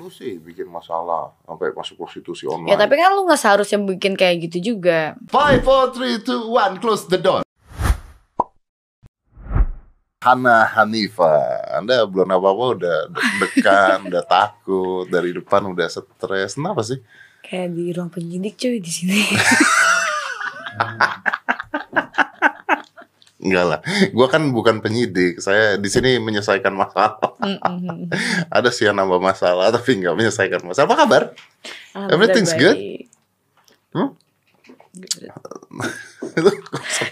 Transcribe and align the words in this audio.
Lu 0.00 0.08
sih 0.08 0.40
bikin 0.40 0.72
masalah 0.72 1.36
sampai 1.44 1.68
masuk 1.76 2.00
prostitusi 2.00 2.48
online. 2.48 2.72
Ya 2.72 2.80
tapi 2.80 2.96
kan 2.96 3.12
lu 3.12 3.28
nggak 3.28 3.36
seharusnya 3.36 3.76
bikin 3.76 4.16
kayak 4.16 4.48
gitu 4.48 4.72
juga. 4.72 5.20
Five, 5.28 5.60
four, 5.60 5.92
three, 5.92 6.16
two, 6.24 6.48
one, 6.48 6.80
close 6.80 7.04
the 7.12 7.20
door. 7.20 7.44
Hana 10.24 10.64
Hanifa, 10.64 11.60
Anda 11.76 12.08
belum 12.08 12.24
apa-apa 12.24 12.64
udah 12.80 12.98
deg-degan, 13.12 13.98
udah 14.08 14.24
takut, 14.24 15.04
dari 15.12 15.36
depan 15.36 15.68
udah 15.68 15.84
stres. 15.92 16.56
Kenapa 16.56 16.80
sih? 16.80 16.96
Kayak 17.44 17.76
di 17.76 17.92
ruang 17.92 18.08
penyidik 18.08 18.56
cuy 18.56 18.80
di 18.80 18.88
sini. 18.88 19.20
Enggak 23.42 23.64
lah, 23.66 23.80
gua 24.14 24.30
kan 24.30 24.54
bukan 24.54 24.78
penyidik. 24.78 25.42
Saya 25.42 25.74
di 25.74 25.90
sini 25.90 26.22
menyelesaikan 26.22 26.70
masalah. 26.70 27.18
Mm-mm. 27.42 28.06
Ada 28.56 28.70
sih 28.70 28.86
yang 28.86 28.94
nambah 29.02 29.18
masalah, 29.18 29.74
tapi 29.74 29.98
nggak 29.98 30.14
menyelesaikan 30.14 30.62
masalah. 30.62 30.86
Apa 30.86 30.96
kabar? 31.02 31.22
Everything's 32.06 32.54
good? 32.54 32.78
Hmm? 33.90 34.14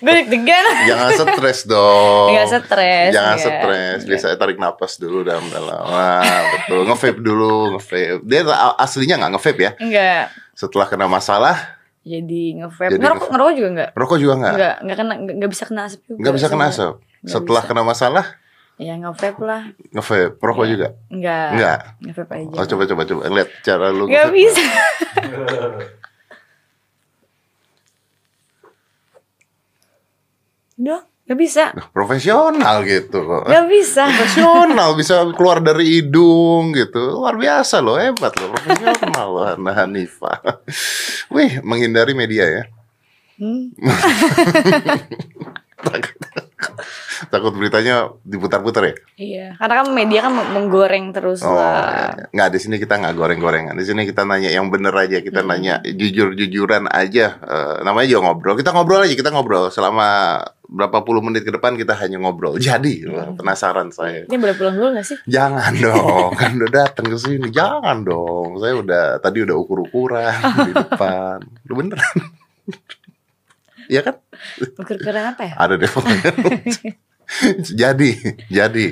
Gue 0.00 0.12
deg-degan. 0.22 0.64
Jangan 0.90 1.10
stres 1.16 1.60
dong. 1.66 2.28
Nggak 2.32 2.46
stres. 2.62 3.10
Jangan 3.12 3.36
nggak. 3.36 3.44
stres. 3.44 3.98
Biasa 4.06 4.26
tarik 4.36 4.58
napas 4.60 4.92
dulu 4.96 5.24
dalam-dalam. 5.24 5.84
Wah, 5.88 6.40
betul. 6.56 6.80
Nge-vape 6.88 7.20
dulu, 7.20 7.76
nge-vape. 7.76 8.22
Dia 8.24 8.40
aslinya 8.78 9.16
nggak 9.24 9.32
nge-vape 9.36 9.60
ya. 9.60 9.72
Enggak. 9.80 10.24
Setelah 10.54 10.86
kena 10.88 11.06
masalah, 11.08 11.79
Jadi 12.00 12.56
nge-vape. 12.56 12.96
Ngerokok, 12.96 12.98
nge-vape. 12.98 13.30
ngerokok 13.30 13.52
juga 13.52 13.68
enggak? 13.68 13.90
rokok 13.92 14.18
juga 14.18 14.34
nggak. 14.34 14.52
Enggak, 14.52 14.74
enggak 14.80 14.96
kena 14.96 15.14
enggak, 15.14 15.34
enggak 15.36 15.50
bisa 15.50 15.64
kena 15.64 15.84
asap 15.84 16.00
juga. 16.02 16.18
Nggak 16.18 16.34
bisa 16.34 16.48
kena 16.48 16.66
asap. 16.66 16.94
Nggak 16.96 17.30
Setelah 17.30 17.60
bisa. 17.60 17.70
kena 17.70 17.82
masalah, 17.84 18.26
Ya 18.80 18.96
nge-vape 18.96 19.42
lah. 19.42 19.62
nge-vape. 19.92 20.40
Rokok 20.40 20.64
Iya. 20.64 20.70
juga. 20.70 20.88
Enggak. 21.08 21.52
Nggak. 21.52 21.78
Nge-vape 22.00 22.34
aja. 22.34 22.56
Oh, 22.56 22.66
coba 22.66 22.86
coba 22.86 23.02
coba 23.04 23.28
lihat 23.28 23.50
cara 23.60 23.90
lu. 23.90 24.04
Enggak 24.08 24.26
nge-vape. 24.26 24.34
bisa. 24.34 24.64
Udah, 30.80 31.04
enggak 31.30 31.46
bisa. 31.46 31.64
Nah, 31.70 31.86
Profesional 31.88 32.82
gitu. 32.82 33.22
Enggak 33.46 33.66
bisa. 33.70 34.02
Profesional 34.10 34.98
bisa 34.98 35.14
keluar 35.30 35.62
dari 35.62 36.02
hidung 36.02 36.74
gitu. 36.74 37.22
Luar 37.22 37.38
biasa 37.38 37.78
loh, 37.78 37.94
hebat 37.94 38.34
loh. 38.34 38.50
Profesional 38.50 39.26
loh 39.38 39.44
Hana 39.46 39.72
Hanifa. 39.72 40.42
Wih, 41.30 41.62
menghindari 41.62 42.18
media 42.18 42.50
ya. 42.50 42.62
Hmm. 43.38 43.70
Takut 47.30 47.52
beritanya 47.54 48.10
diputar-putar 48.20 48.82
ya? 48.90 48.94
Iya, 49.14 49.46
karena 49.54 49.74
kan 49.80 49.88
media 49.92 50.20
kan 50.24 50.32
menggoreng 50.34 51.12
terus 51.12 51.40
Oh, 51.40 51.52
lah. 51.54 52.10
iya. 52.10 52.26
nggak 52.32 52.48
di 52.50 52.58
sini 52.58 52.76
kita 52.76 52.96
nggak 52.96 53.14
goreng-gorengan. 53.14 53.76
Di 53.76 53.84
sini 53.84 54.02
kita 54.02 54.24
nanya 54.24 54.50
yang 54.50 54.66
bener 54.66 54.90
aja. 54.90 55.20
Kita 55.20 55.40
Hmm. 55.40 55.54
nanya 55.54 55.78
jujur-jujuran 55.84 56.90
aja. 56.90 57.38
Eh, 57.38 57.74
namanya 57.80 58.08
juga 58.08 58.20
ngobrol. 58.26 58.56
Kita 58.58 58.74
ngobrol 58.74 59.04
aja. 59.04 59.14
Kita 59.14 59.30
ngobrol 59.30 59.68
selama 59.70 60.40
berapa 60.70 61.02
puluh 61.02 61.18
menit 61.18 61.42
ke 61.42 61.50
depan 61.50 61.74
kita 61.74 61.98
hanya 61.98 62.22
ngobrol. 62.22 62.54
Jadi 62.62 63.02
wah, 63.10 63.34
penasaran 63.34 63.90
saya. 63.90 64.24
Ini 64.30 64.36
boleh 64.38 64.54
pulang 64.54 64.74
dulu 64.78 64.88
gak 64.94 65.06
sih? 65.06 65.18
Jangan 65.26 65.72
dong, 65.84 66.30
kan 66.38 66.50
udah 66.54 66.70
datang 66.70 67.06
ke 67.10 67.18
sini. 67.18 67.50
Jangan 67.50 68.06
dong. 68.06 68.62
Saya 68.62 68.74
udah 68.78 69.04
tadi 69.18 69.42
udah 69.42 69.56
ukur-ukuran 69.58 70.38
di 70.70 70.72
depan. 70.72 71.38
Lu 71.66 71.74
beneran? 71.74 72.16
Iya 73.90 74.00
kan? 74.06 74.14
Ukur-ukuran 74.78 75.24
apa 75.34 75.42
ya? 75.42 75.54
Ada 75.58 75.74
deh 75.74 75.90
pokoknya. 75.90 76.32
jadi, 77.62 78.10
jadi, 78.46 78.84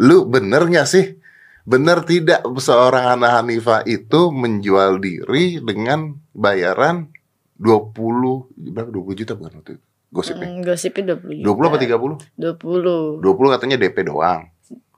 lu 0.00 0.28
bener 0.28 0.68
nggak 0.68 0.88
sih? 0.88 1.16
Bener 1.62 2.02
tidak 2.02 2.42
seorang 2.58 3.16
Hana 3.16 3.38
Hanifa 3.38 3.86
itu 3.86 4.34
menjual 4.34 4.98
diri 4.98 5.62
dengan 5.62 6.18
bayaran 6.34 7.06
20 7.62 7.94
berapa 8.74 8.90
20 8.90 9.20
juta 9.22 9.32
bukan 9.38 9.62
waktu 9.62 9.72
itu? 9.78 9.91
Gosipnya. 10.12 10.44
Hmm, 10.44 10.60
gosipnya 10.60 11.16
20 11.16 11.40
juta. 11.40 11.48
20 11.48 11.68
apa 11.72 11.78
30? 11.80 12.20
20. 12.36 13.24
20 13.24 13.54
katanya 13.56 13.76
DP 13.80 13.96
doang. 14.04 14.40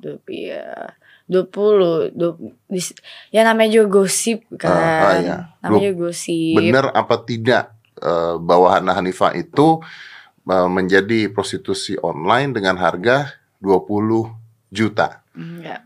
20 0.03 0.51
ya. 0.51 0.91
20, 1.31 2.13
20 2.13 2.53
dis- 2.69 2.99
ya 3.33 3.47
namanya 3.47 3.81
juga 3.81 4.03
gosip 4.03 4.45
kan. 4.61 4.75
Ah, 4.75 4.83
ah, 4.83 5.15
iya. 5.17 5.37
Namanya 5.63 5.89
juga 5.95 6.11
gosip. 6.11 6.55
Bener 6.59 6.85
apa 6.93 7.15
tidak 7.23 7.65
eh, 8.03 8.35
bahwa 8.43 8.69
Hana 8.75 8.93
Hanifa 8.93 9.33
itu 9.33 9.81
eh, 10.45 10.69
menjadi 10.69 11.31
prostitusi 11.33 11.97
online 12.03 12.53
dengan 12.53 12.77
harga 12.77 13.33
20 13.63 14.35
juta? 14.69 15.23
Enggak. 15.33 15.81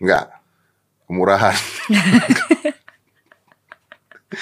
Enggak. 0.00 0.26
Kemurahan. 1.04 1.56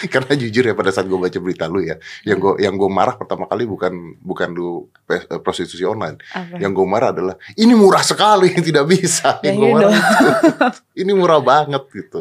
Karena 0.12 0.32
jujur 0.34 0.64
ya 0.64 0.74
pada 0.74 0.90
saat 0.90 1.06
gue 1.06 1.14
baca 1.14 1.38
berita 1.38 1.64
lu 1.66 1.80
ya, 1.80 1.96
yang 2.22 2.38
gue 2.38 2.52
yang 2.60 2.74
gue 2.74 2.86
marah 2.86 3.14
pertama 3.14 3.44
kali 3.44 3.64
bukan 3.64 3.92
bukan 4.18 4.48
lu 4.50 4.88
pes- 5.04 5.26
eh, 5.26 5.38
prostitusi 5.38 5.82
online, 5.82 6.18
Apa? 6.30 6.56
yang 6.58 6.72
gue 6.72 6.86
marah 6.86 7.10
adalah 7.10 7.34
ini 7.54 7.72
murah 7.72 8.00
sekali 8.00 8.52
tidak 8.66 8.84
bisa. 8.86 9.38
Ya, 9.40 9.52
Yang 9.52 9.56
gue 9.56 9.68
iya 9.68 9.74
marah 9.74 9.92
itu. 9.92 10.26
ini 11.02 11.12
murah 11.12 11.40
banget 11.40 11.82
gitu. 11.90 12.20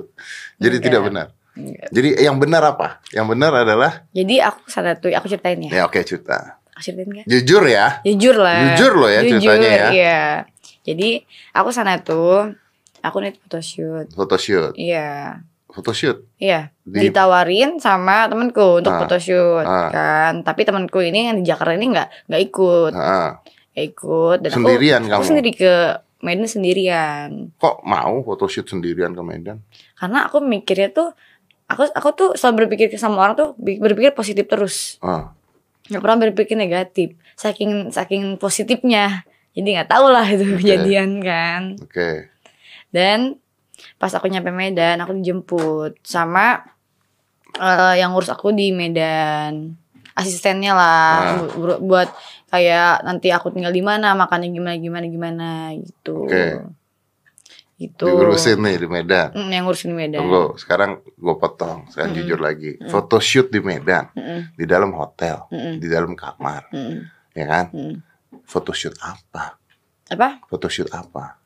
Jadi 0.58 0.76
Enggak. 0.78 0.86
tidak 0.86 1.02
benar. 1.08 1.28
Enggak. 1.52 1.88
Jadi 1.92 2.10
yang 2.20 2.38
benar 2.38 2.64
apa? 2.64 2.88
Yang 3.12 3.28
benar 3.36 3.52
adalah 3.54 3.92
Jadi 4.12 4.36
aku 4.40 4.62
sana 4.68 4.96
tuh 4.96 5.12
aku 5.12 5.28
ceritain 5.28 5.60
ya. 5.60 5.72
ya 5.72 5.82
oke 5.86 6.00
cerita. 6.02 6.58
Aku 6.72 6.82
ceritain 6.82 7.08
enggak? 7.12 7.26
Jujur 7.28 7.64
ya. 7.68 8.00
Jujur 8.02 8.36
lah. 8.40 8.60
Jujur 8.74 8.92
loh 8.96 9.10
ya 9.12 9.20
ceritanya 9.22 9.70
ya. 9.70 9.88
Iya. 9.92 10.24
Jadi 10.82 11.10
aku 11.52 11.70
sana 11.70 12.00
tuh 12.00 12.56
aku 13.04 13.18
nih 13.20 13.36
photoshoot. 13.38 14.08
Photoshoot. 14.16 14.74
Iya. 14.80 15.44
Photoshoot. 15.72 16.28
Iya, 16.36 16.76
Di 16.82 17.08
ditawarin 17.08 17.76
sama 17.78 18.28
temanku 18.28 18.78
untuk 18.78 18.92
Ah, 18.92 19.00
photoshoot 19.00 19.64
ah. 19.64 19.88
kan. 19.88 20.34
Tapi 20.42 20.62
temanku 20.62 21.00
ini 21.00 21.26
yang 21.26 21.40
di 21.40 21.46
Jakarta 21.46 21.72
ini 21.72 21.88
nggak 21.90 22.28
nggak 22.28 22.42
ikut, 22.46 22.94
Ah, 22.94 23.40
nggak 23.72 23.86
ikut. 23.88 24.38
Dan 24.40 24.50
aku- 24.50 24.58
Sendirian 24.62 25.02
aku, 25.02 25.12
kamu? 25.14 25.24
sendiri 25.26 25.52
ke 25.54 25.74
Medan 26.22 26.46
sendirian. 26.46 27.30
kok 27.56 27.82
mau 27.82 28.22
photoshoot 28.22 28.68
sendirian 28.68 29.10
ke 29.10 29.22
Medan? 29.22 29.64
Karena 29.96 30.28
aku 30.28 30.38
mikirnya 30.38 30.90
tuh, 30.90 31.16
aku 31.66 31.88
aku 31.90 32.10
tuh 32.12 32.30
selalu 32.36 32.68
berpikir 32.68 32.92
sama 32.96 33.18
orang 33.20 33.34
tuh 33.34 33.50
berpikir 33.58 34.12
positif 34.12 34.46
terus, 34.46 35.00
Ah, 35.00 35.34
nggak 35.88 35.98
pernah 36.00 36.20
berpikir 36.22 36.54
negatif. 36.54 37.16
Saking 37.34 37.90
saking 37.90 38.36
positifnya, 38.36 39.24
jadi 39.52 39.80
nggak 39.80 39.90
tahu 39.90 40.06
lah 40.08 40.28
itu 40.28 40.46
kejadian 40.54 41.20
kan. 41.22 41.62
oke. 41.80 42.30
Dan 42.90 43.40
pas 43.96 44.10
aku 44.10 44.28
nyampe 44.28 44.50
Medan, 44.50 45.00
aku 45.00 45.14
dijemput 45.14 45.98
sama 46.02 46.62
eh, 47.54 47.96
yang 47.98 48.12
ngurus 48.12 48.30
aku 48.30 48.52
di 48.52 48.72
Medan. 48.72 49.76
Asistennya 50.12 50.72
lah 50.72 51.08
Ah. 51.16 51.36
bu- 51.40 51.56
bu- 51.58 51.82
buat 51.82 52.10
kayak 52.48 53.02
nanti 53.02 53.32
aku 53.32 53.48
tinggal 53.50 53.72
di 53.72 53.80
mana, 53.80 54.12
makannya 54.12 54.50
gimana 54.50 54.76
gimana 54.76 55.06
gimana 55.08 55.48
gitu. 55.76 56.28
Oke. 56.28 56.46
Gitu. 57.76 58.06
Diurusin 58.06 58.62
nih 58.62 58.78
di 58.78 58.86
Medan. 58.86 59.34
Mm, 59.34 59.50
yang 59.50 59.64
ngurusin 59.66 59.90
di 59.90 59.98
Medan. 59.98 60.20
Tunggu, 60.22 60.54
sekarang 60.56 61.02
gue 61.02 61.36
potong. 61.36 61.90
Sekarang 61.90 62.14
Mm-mm. 62.14 62.22
jujur 62.22 62.40
lagi. 62.40 62.72
Photoshoot 62.86 63.50
di 63.50 63.58
Medan, 63.58 64.06
Mm-mm, 64.14 64.54
di 64.54 64.66
dalam 64.70 64.94
hotel, 64.94 65.50
mm-mm, 65.50 65.82
di 65.82 65.88
dalam 65.90 66.14
kamar, 66.14 66.70
mm-mm, 66.70 67.02
ya 67.34 67.46
kan? 67.50 67.66
mm. 67.74 67.96
Photoshoot 68.46 69.02
apa? 69.02 69.58
Apa? 70.08 70.46
Photoshoot 70.46 70.94
apa? 70.94 71.41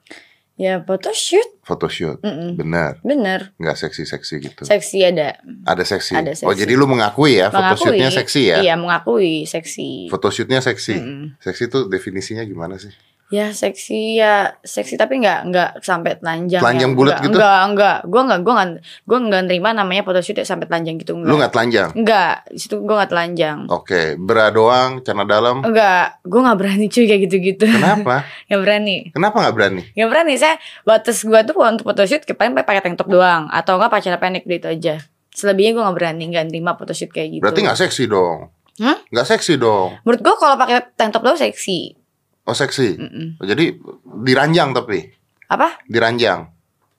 Ya 0.56 0.80
photoshoot. 0.80 1.60
Photoshoot. 1.68 2.24
Mm-mm. 2.24 2.56
Bener, 2.56 3.04
Bener. 3.04 3.52
nggak 3.60 3.76
seksi-seksi 3.76 4.36
gitu. 4.40 4.64
Seksi 4.64 5.04
ada. 5.04 5.36
Ada 5.68 5.84
seksi. 5.84 6.16
Ada 6.16 6.32
Oh, 6.48 6.56
seksi. 6.56 6.64
jadi 6.64 6.74
lu 6.80 6.88
mengakui 6.88 7.44
ya, 7.44 7.52
Mengakui. 7.52 7.92
photoshootnya 7.92 8.10
seksi 8.10 8.42
ya? 8.48 8.58
Iya 8.64 8.76
mengakui 8.80 9.44
seksi. 9.44 10.08
Photoshootnya 10.08 10.64
seksi. 10.64 10.96
Mm-mm. 10.96 11.36
Seksi 11.44 11.68
itu 11.68 11.80
definisinya 11.92 12.48
gimana 12.48 12.80
sih? 12.80 12.96
Ya 13.34 13.50
seksi 13.50 14.22
ya 14.22 14.54
seksi 14.62 15.02
tapi 15.02 15.18
nggak 15.18 15.40
nggak 15.50 15.70
sampai 15.82 16.22
telanjang. 16.22 16.62
Telanjang 16.62 16.92
ya. 16.94 16.98
bulat 16.98 17.12
Nggak- 17.18 17.26
gitu? 17.26 17.38
Nggak 17.42 17.62
nggak. 17.74 17.98
Gue 18.06 18.22
nggak 18.22 18.40
gue 18.46 18.54
nggak 18.54 18.70
gue 19.02 19.18
nggak 19.26 19.42
nerima 19.50 19.70
namanya 19.74 20.02
photoshoot 20.06 20.38
ya 20.38 20.46
sampai 20.46 20.70
telanjang 20.70 20.96
gitu. 21.02 21.18
Lu 21.18 21.34
nggak 21.34 21.50
telanjang? 21.50 21.90
Nggak. 21.98 22.36
Di 22.54 22.60
situ 22.62 22.76
gue 22.86 22.96
nggak 22.96 23.10
telanjang. 23.10 23.58
Oke, 23.74 24.14
bra 24.22 24.54
doang, 24.54 25.02
celana 25.02 25.26
dalam. 25.26 25.66
Enggak. 25.66 26.22
Gue 26.22 26.40
nggak 26.46 26.58
berani 26.62 26.86
cuy 26.86 27.06
kayak 27.10 27.22
gitu-gitu. 27.26 27.66
Kenapa? 27.66 28.16
Nggak 28.48 28.62
berani. 28.62 28.96
Kenapa 29.10 29.36
nggak 29.42 29.56
berani? 29.58 29.82
Nggak 29.98 30.10
berani. 30.14 30.34
Saya 30.38 30.56
batas 30.86 31.18
gue 31.26 31.40
tuh 31.42 31.54
untuk 31.58 31.86
photoshoot 31.90 32.22
paling 32.30 32.54
pakai 32.54 32.86
tank 32.86 33.02
top 33.02 33.10
doang 33.10 33.50
atau 33.50 33.82
nggak 33.82 33.90
pakai 33.90 34.22
pendek 34.22 34.46
gitu 34.46 34.70
aja. 34.70 35.02
Selebihnya 35.34 35.74
gue 35.74 35.82
nggak 35.82 35.98
berani 35.98 36.24
nggak 36.30 36.46
nerima 36.54 36.78
photoshoot 36.78 37.10
kayak 37.10 37.40
gitu. 37.40 37.42
Berarti 37.42 37.60
nggak 37.66 37.80
seksi 37.82 38.04
dong? 38.06 38.54
Hmm? 38.78 38.98
Nggak 39.10 39.28
seksi 39.34 39.58
dong? 39.58 39.98
Menurut 40.06 40.22
gue 40.22 40.36
kalau 40.38 40.56
pakai 40.62 40.94
tank 40.94 41.10
top 41.10 41.26
doang 41.26 41.40
seksi. 41.42 42.05
Oh 42.46 42.54
seksi. 42.54 42.98
Mm-mm. 43.02 43.28
Jadi 43.42 43.82
diranjang 44.22 44.70
tapi 44.72 45.10
Apa? 45.50 45.82
diranjang. 45.90 46.46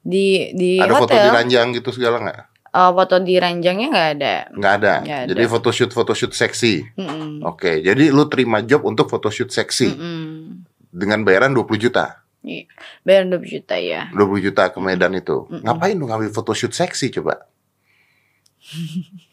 Di 0.03 0.51
di 0.55 0.79
ada 0.79 0.95
foto 0.99 1.15
hotel. 1.15 1.31
diranjang 1.31 1.67
gitu 1.75 1.91
segala 1.95 2.19
nggak? 2.23 2.41
Oh, 2.77 2.93
foto 2.93 3.17
di 3.23 3.41
ranjangnya 3.41 3.89
nggak 3.89 4.09
ada. 4.21 4.35
Nggak 4.53 4.73
ada. 4.83 4.95
Ada. 5.01 5.19
Jadi 5.33 5.43
photoshoot 5.49 5.91
photoshoot 5.97 6.35
seksi. 6.37 6.85
Mm-mm. 6.99 7.41
Oke, 7.47 7.81
jadi 7.81 8.13
lu 8.13 8.29
terima 8.29 8.61
job 8.61 8.85
untuk 8.85 9.09
photoshoot 9.09 9.49
seksi 9.49 9.97
Mm-mm. 9.97 10.61
dengan 10.93 11.25
bayaran 11.25 11.57
20 11.57 11.65
juta. 11.81 12.21
Iya. 12.45 12.69
Bayar 13.03 13.27
20 13.33 13.49
juta 13.49 13.75
ya. 13.81 14.13
20 14.13 14.47
juta 14.51 14.69
ke 14.69 14.79
Medan 14.79 15.17
itu. 15.17 15.49
Mm-mm. 15.49 15.65
Ngapain 15.65 15.97
lu 15.97 16.05
ngambil 16.05 16.31
photoshoot 16.35 16.75
seksi 16.75 17.15
coba? 17.17 17.47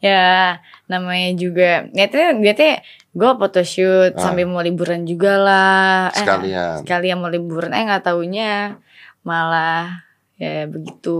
Ya 0.00 0.56
namanya 0.88 1.36
juga 1.36 1.84
niatnya 1.92 2.32
niatnya 2.32 2.80
gue 3.10 3.30
photoshoot 3.32 4.12
Ah. 4.12 4.22
sambil 4.22 4.46
mau 4.46 4.60
liburan 4.60 5.02
juga 5.02 5.34
lah. 5.36 6.10
Eh, 6.10 6.20
Sekalian. 6.20 6.74
sekalian 6.80 7.16
mau 7.16 7.26
liburan 7.26 7.70
eh 7.70 7.82
nggak 7.82 8.04
taunya 8.04 8.78
malah 9.20 10.06
ya 10.36 10.64
begitu 10.64 11.18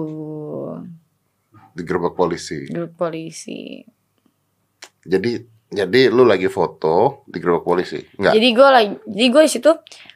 Digerebek 1.70 2.14
polisi. 2.14 2.66
grup 2.66 2.94
polisi. 2.94 3.82
Jadi 5.00 5.30
jadi 5.68 6.10
lu 6.10 6.24
lagi 6.24 6.46
foto 6.46 7.22
digerebek 7.26 7.62
polisi. 7.62 7.98
Enggak. 8.16 8.32
Jadi 8.34 8.48
gue 8.50 8.68
lagi, 8.68 8.90
jadi 9.06 9.26
gue 9.28 9.42
di 9.42 9.50
situ 9.50 9.70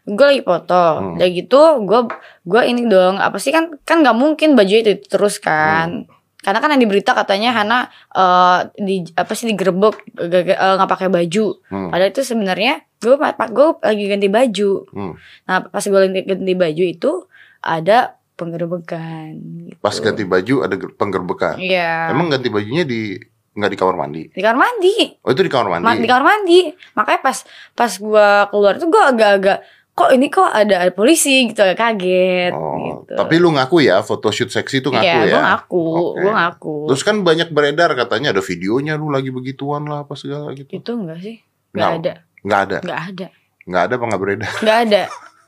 gue 0.05 0.27
lagi 0.27 0.43
foto, 0.43 0.83
Hmm. 0.99 1.15
udah 1.17 1.29
gitu 1.29 1.61
gue 1.81 2.01
gue 2.45 2.63
ini 2.65 2.83
dong 2.85 3.17
apa 3.17 3.39
sih 3.39 3.51
kan 3.51 3.71
kan 3.81 4.03
nggak 4.03 4.15
mungkin 4.15 4.53
baju 4.53 4.75
itu 4.75 4.99
terus 5.01 5.39
kan, 5.39 6.11
karena 6.45 6.61
kan 6.61 6.69
yang 6.69 6.79
di 6.79 6.87
berita 6.87 7.11
katanya 7.11 7.51
Hana 7.53 7.79
eh, 8.11 8.59
di 8.77 8.97
apa 9.11 9.33
sih 9.33 9.49
digerebek 9.49 9.97
eh, 10.21 10.45
nggak 10.77 10.87
pakai 10.87 11.09
baju, 11.09 11.47
Hmm. 11.67 11.89
padahal 11.89 12.13
itu 12.13 12.21
sebenarnya 12.21 12.73
gue 12.99 13.17
gue 13.17 13.69
lagi 13.81 14.05
ganti 14.07 14.29
baju, 14.29 14.71
Hmm. 14.87 15.13
nah 15.43 15.65
pas 15.65 15.81
gue 15.83 15.97
ganti, 15.99 16.21
ganti 16.23 16.55
baju 16.55 16.85
itu 16.85 17.13
ada 17.59 18.15
penggerebekan. 18.35 19.31
Gitu. 19.67 19.79
Pas 19.79 19.97
ganti 19.97 20.23
baju 20.23 20.55
ada 20.61 20.75
ger- 20.75 20.95
penggerbekan. 20.95 21.57
Iya. 21.57 22.11
Emang 22.11 22.29
ganti 22.29 22.49
bajunya 22.49 22.85
di 22.85 23.17
nggak 23.55 23.71
di 23.71 23.79
kamar 23.79 23.95
mandi? 23.97 24.23
di 24.29 24.43
kamar 24.43 24.59
mandi. 24.61 24.95
Oh 25.23 25.31
itu 25.31 25.41
di 25.41 25.49
kamar 25.49 25.69
mandi. 25.71 25.87
Ma- 25.87 25.95
di 25.97 26.09
kamar 26.11 26.25
mandi 26.27 26.61
makanya 26.93 27.21
pas 27.23 27.39
pas 27.73 27.93
gua 27.97 28.29
keluar 28.49 28.75
tuh 28.77 28.91
gua 28.91 29.15
agak-agak 29.15 29.63
kok 29.95 30.11
ini 30.11 30.27
kok 30.27 30.45
ada, 30.45 30.83
ada 30.83 30.91
polisi 30.91 31.47
gitu 31.47 31.63
kaget 31.63 32.51
Oh, 32.51 32.75
gitu 33.01 33.15
tapi 33.15 33.39
lu 33.39 33.49
ngaku 33.49 33.79
ya 33.81 34.03
photoshoot 34.03 34.51
seksi 34.51 34.83
itu 34.83 34.91
ngaku 34.91 35.07
Iya, 35.07 35.15
ya? 35.17 35.31
gua 35.31 35.43
ngaku 35.49 35.83
Oke. 35.87 36.19
gua 36.19 36.33
ngaku 36.37 36.75
Terus 36.91 37.03
kan 37.03 37.17
banyak 37.21 37.49
beredar 37.49 37.91
katanya 37.95 38.29
ada 38.31 38.43
videonya 38.43 38.95
lu 38.95 39.07
lagi 39.07 39.31
begituan 39.31 39.87
lah 39.87 40.03
apa 40.03 40.15
segala 40.15 40.51
gitu. 40.53 40.67
itu 40.69 40.91
enggak 40.93 41.19
sih 41.21 41.37
nggak 41.71 41.79
Nggak. 41.89 41.99
ada 42.01 42.13
Nggak 42.45 42.61
ada, 42.61 42.77
nggak 42.83 43.01
ada 43.09 43.27
nggak 43.65 43.83
ada 43.83 43.95
apa 43.95 44.05
nggak 44.05 44.21
beredar? 44.21 44.53
nggak 44.61 44.79
ada 44.85 45.03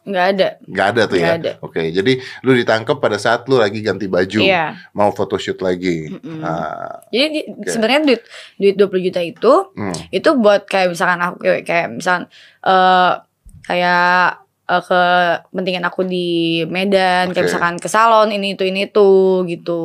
nggak 0.07 0.27
ada 0.29 0.49
Nggak 0.63 0.87
ada 0.87 1.03
tuh 1.03 1.17
Nggak 1.17 1.27
ya. 1.27 1.37
ada. 1.37 1.53
Oke, 1.61 1.83
jadi 1.91 2.13
lu 2.41 2.55
ditangkap 2.55 2.97
pada 2.97 3.19
saat 3.19 3.43
lu 3.45 3.59
lagi 3.59 3.83
ganti 3.83 4.07
baju, 4.07 4.39
iya 4.39 4.79
mau 4.93 5.11
photoshoot 5.11 5.59
lagi. 5.59 6.07
Mm-mm. 6.09 6.41
Ah, 6.41 7.03
jadi 7.11 7.27
di- 7.27 7.45
sebenarnya 7.67 8.01
duit 8.07 8.23
duit 8.57 8.75
20 8.79 9.03
juta 9.03 9.21
itu 9.21 9.53
hmm. 9.69 10.15
itu 10.15 10.29
buat 10.37 10.63
kayak 10.63 10.95
misalkan 10.95 11.19
aku 11.21 11.37
kayak, 11.43 11.63
kayak 11.65 11.87
misalkan 11.93 12.31
eh 12.63 13.13
kayak 13.67 14.41
ke 14.67 15.03
kepentingan 15.51 15.87
aku 15.87 16.03
di 16.03 16.27
Medan 16.67 17.31
Oke. 17.31 17.39
kayak 17.39 17.47
misalkan 17.47 17.77
ke 17.79 17.87
salon 17.87 18.35
ini 18.35 18.59
itu 18.59 18.67
ini 18.67 18.91
itu 18.91 19.09
gitu 19.47 19.81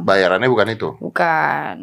Bayarannya 0.00 0.48
bukan 0.48 0.68
itu. 0.72 0.88
bukan 0.96 1.76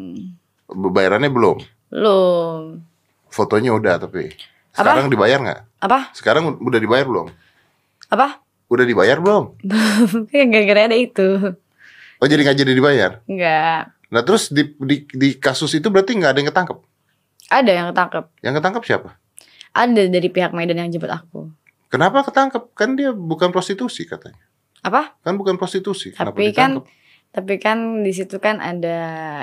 Bayarannya 0.66 1.30
belum. 1.30 1.62
belum 1.92 2.82
Fotonya 3.28 3.72
udah 3.72 3.96
tapi. 3.96 4.32
Sekarang 4.72 5.06
dibayar 5.06 5.38
nggak? 5.38 5.60
apa 5.82 6.10
Sekarang 6.12 6.58
udah 6.58 6.80
dibayar 6.82 7.06
belum? 7.06 7.26
apa 8.10 8.42
Udah 8.66 8.84
dibayar 8.88 9.20
belum? 9.20 9.54
Kayak 10.32 10.46
gara-gara 10.50 10.80
ada 10.90 10.96
itu 10.98 11.28
Oh 12.18 12.26
jadi 12.26 12.42
nggak 12.42 12.58
jadi 12.58 12.72
dibayar? 12.74 13.10
Enggak 13.26 13.90
Nah 14.12 14.20
terus 14.22 14.50
di, 14.50 14.66
di, 14.82 15.06
di 15.08 15.28
kasus 15.38 15.72
itu 15.72 15.88
berarti 15.88 16.12
nggak 16.12 16.30
ada 16.34 16.38
yang 16.42 16.50
ketangkep? 16.50 16.78
ada 17.48 17.70
yang 17.70 17.86
ketangkep 17.94 18.24
Yang 18.42 18.54
ketangkep 18.58 18.82
siapa? 18.82 19.08
Ada 19.72 20.02
dari 20.08 20.28
pihak 20.28 20.52
Medan 20.52 20.80
yang 20.80 20.92
jemput 20.92 21.12
aku 21.12 21.48
Kenapa 21.92 22.24
ketangkep? 22.24 22.72
Kan 22.72 22.96
dia 22.96 23.12
bukan 23.12 23.52
prostitusi 23.52 24.08
katanya. 24.08 24.40
apa 24.80 25.12
Kan 25.20 25.36
bukan 25.36 25.60
prostitusi. 25.60 26.16
Kenapa 26.16 26.32
tapi 26.40 26.48
kan 26.56 26.80
ditangkep? 26.80 26.84
tapi 27.36 27.54
kan 27.60 27.78
di 28.00 28.12
situ 28.16 28.40
kan 28.40 28.64
ada 28.64 28.96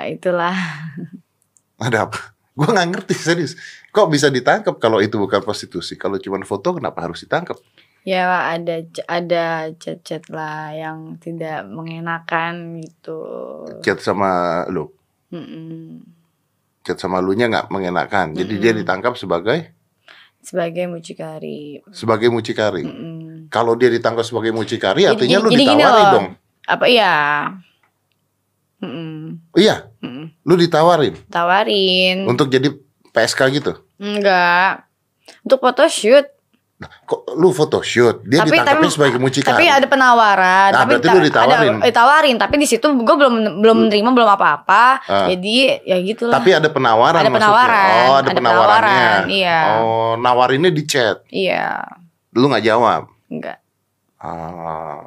itulah 0.10 0.58
Ada 1.86 2.10
apa? 2.10 2.34
Gue 2.58 2.68
nggak 2.68 2.90
ngerti 2.92 3.14
serius. 3.16 3.54
Kok 3.94 4.10
bisa 4.12 4.28
ditangkap 4.34 4.82
kalau 4.82 5.00
itu 5.00 5.16
bukan 5.16 5.40
prostitusi? 5.40 5.96
Kalau 5.96 6.18
cuma 6.20 6.42
foto 6.44 6.76
kenapa 6.76 7.06
harus 7.06 7.22
ditangkap? 7.24 7.56
ya 8.08 8.48
ada 8.56 8.80
ada 9.12 9.70
chat-chat 9.76 10.32
lah 10.32 10.72
yang 10.72 11.20
tidak 11.20 11.68
mengenakan 11.68 12.80
gitu 12.80 13.20
Chat 13.84 14.00
sama 14.00 14.64
lu, 14.72 14.88
Mm-mm. 15.36 16.00
chat 16.82 16.96
sama 16.96 17.20
lu 17.20 17.36
nya 17.36 17.52
nggak 17.52 17.68
mengenakan. 17.70 18.34
Jadi 18.34 18.54
dia 18.58 18.72
Mm-mm. 18.72 18.82
ditangkap 18.82 19.14
sebagai 19.20 19.76
sebagai 20.40 20.86
mucikari 20.86 21.84
sebagai 21.90 22.28
mucikari. 22.28 22.84
Mm-mm. 22.84 23.48
Kalau 23.48 23.74
dia 23.74 23.90
ditangkap 23.90 24.24
sebagai 24.24 24.50
mucikari, 24.50 25.04
artinya 25.04 25.38
lu 25.38 25.50
gini 25.50 25.66
ditawari 25.66 26.02
loh. 26.02 26.12
dong. 26.14 26.28
apa 26.66 26.86
iya 26.86 27.14
Mm-mm. 28.80 29.36
Iya, 29.54 29.92
Mm-mm. 30.00 30.32
lu 30.42 30.56
ditawarin 30.56 31.12
tawarin 31.28 32.24
untuk 32.24 32.48
jadi 32.48 32.72
PSK 33.12 33.40
gitu. 33.52 33.74
enggak 33.98 34.88
untuk 35.44 35.60
photoshoot 35.60 36.32
Kok 36.80 37.36
lu 37.36 37.52
photoshoot? 37.52 38.24
Dia 38.24 38.40
Tapi- 38.40 38.56
ditangkapnya 38.56 38.88
tapi- 38.88 38.96
sebagai 38.96 39.20
mucikari. 39.20 39.52
Tapi 39.52 39.66
ada 39.68 39.84
penawaran. 39.84 40.70
Nah, 40.72 40.80
tapi 40.80 40.92
berarti 40.96 41.08
lu 41.12 41.20
ditawarin. 41.28 41.74
Ada, 41.76 41.86
ditawarin. 41.86 42.36
Tapi 42.40 42.56
di 42.56 42.68
situ 42.68 42.88
gue 42.88 43.16
belum 43.20 43.36
belum 43.60 43.78
menerima 43.86 44.10
belum 44.10 44.30
apa-apa. 44.32 44.84
Ah. 45.04 45.28
Jadi 45.28 45.84
ya 45.84 45.98
gitulah. 46.00 46.40
Tapi 46.40 46.56
ada 46.56 46.72
penawaran 46.72 47.20
Ada 47.20 47.28
maksudnya. 47.28 47.52
penawaran, 47.52 47.92
Oh, 48.08 48.16
ada, 48.16 48.24
ada 48.24 48.32
penawarannya. 48.32 48.96
penawaran, 48.96 49.22
iya. 49.28 49.60
Oh, 49.78 50.12
nawarinnya 50.16 50.72
di 50.72 50.84
chat. 50.86 51.20
Iya, 51.28 51.84
Lu 52.32 52.48
nggak 52.48 52.64
jawab. 52.64 53.12
enggak. 53.28 53.60
Ah. 54.18 55.04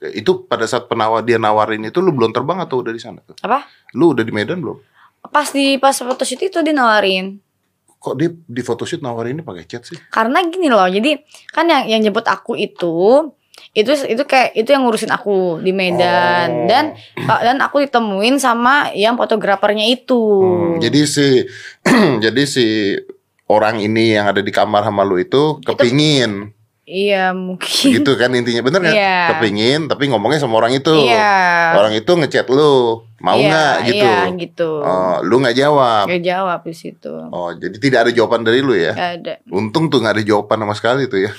Itu 0.00 0.46
pada 0.46 0.64
saat 0.64 0.86
penawar 0.86 1.20
dia 1.20 1.36
nawarin 1.36 1.84
itu 1.84 1.98
lu 1.98 2.08
belum 2.10 2.30
terbang 2.30 2.56
atau 2.58 2.80
udah 2.80 2.88
di 2.88 2.98
sana 2.98 3.18
tuh? 3.20 3.34
Apa? 3.40 3.66
Lu 3.92 4.14
udah 4.14 4.22
di 4.22 4.30
Medan 4.30 4.58
belum? 4.58 4.78
Pas 5.26 5.50
di 5.50 5.76
pas 5.76 5.92
photoshoot 5.92 6.40
itu 6.40 6.58
dia 6.60 6.72
nawarin. 6.72 7.36
Kok 8.00 8.14
dia 8.16 8.32
di 8.32 8.62
photoshoot 8.64 9.04
nawarinnya 9.04 9.44
pakai 9.44 9.68
chat 9.68 9.84
sih? 9.84 10.00
Karena 10.08 10.40
gini 10.48 10.72
loh. 10.72 10.88
Jadi 10.88 11.20
kan 11.52 11.68
yang 11.68 11.84
yang 11.84 12.00
jemput 12.00 12.24
aku 12.24 12.56
itu 12.56 13.28
itu 13.76 13.92
itu 13.92 14.22
kayak 14.24 14.56
itu 14.56 14.72
yang 14.72 14.82
ngurusin 14.82 15.12
aku 15.12 15.60
di 15.62 15.70
Oh. 15.70 15.76
Medan 15.76 16.66
dan 16.66 16.84
dan 17.28 17.56
aku 17.60 17.84
ditemuin 17.84 18.40
sama 18.40 18.90
yang 18.96 19.14
fotografernya 19.20 19.86
itu. 19.86 20.18
Hmm, 20.40 20.80
jadi 20.80 21.00
si 21.04 21.44
jadi 22.24 22.42
si 22.48 22.96
orang 23.46 23.78
ini 23.82 24.16
yang 24.16 24.30
ada 24.30 24.40
di 24.40 24.50
kamar 24.50 24.86
sama 24.86 25.04
lu 25.06 25.18
itu 25.20 25.58
kepingin 25.62 26.54
iya 26.90 27.30
mungkin. 27.30 27.86
gitu 28.02 28.18
kan 28.18 28.34
intinya 28.34 28.66
bener 28.66 28.82
nggak? 28.82 28.96
Iya. 28.98 29.18
Kepingin 29.38 29.86
tapi 29.86 30.10
ngomongnya 30.10 30.42
sama 30.42 30.58
orang 30.58 30.74
itu. 30.74 30.90
Iya. 30.90 31.78
Orang 31.78 31.94
itu 31.94 32.10
ngechat 32.10 32.50
lu, 32.50 33.06
mau 33.22 33.38
Iya, 33.38 33.46
nggak 33.46 33.74
gitu? 33.86 34.06
Iya 34.10 34.20
gitu. 34.34 34.70
Oh, 34.82 35.16
lu 35.22 35.38
nggak 35.38 35.54
jawab. 35.54 36.04
Gak 36.10 36.24
jawab 36.26 36.60
di 36.66 36.74
situ. 36.74 37.14
Oh, 37.30 37.54
jadi 37.54 37.76
tidak 37.78 37.98
ada 38.04 38.10
jawaban 38.10 38.42
dari 38.42 38.58
lu 38.58 38.74
ya? 38.74 38.92
Gak 38.92 39.12
ada. 39.22 39.34
Untung 39.54 39.86
tuh 39.86 40.02
nggak 40.02 40.18
ada 40.18 40.24
jawaban 40.26 40.58
sama 40.66 40.74
sekali 40.74 41.06
tuh 41.06 41.30
ya. 41.30 41.32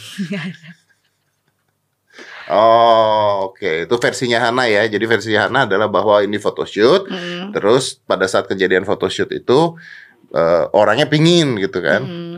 Oh, 2.51 3.47
oke. 3.47 3.87
Itu 3.87 3.95
versinya 3.95 4.43
Hana 4.43 4.67
ya. 4.67 4.83
Jadi 4.83 5.07
versinya 5.07 5.47
Hana 5.47 5.63
adalah 5.63 5.87
bahwa 5.87 6.19
ini 6.19 6.35
photoshoot. 6.35 7.07
Mm. 7.07 7.55
Terus 7.55 8.03
pada 8.03 8.27
saat 8.27 8.51
kejadian 8.51 8.83
photoshoot 8.83 9.31
itu 9.31 9.79
eh, 10.35 10.65
orangnya 10.75 11.07
pingin 11.07 11.55
gitu 11.55 11.79
kan. 11.79 12.03
Mm. 12.03 12.30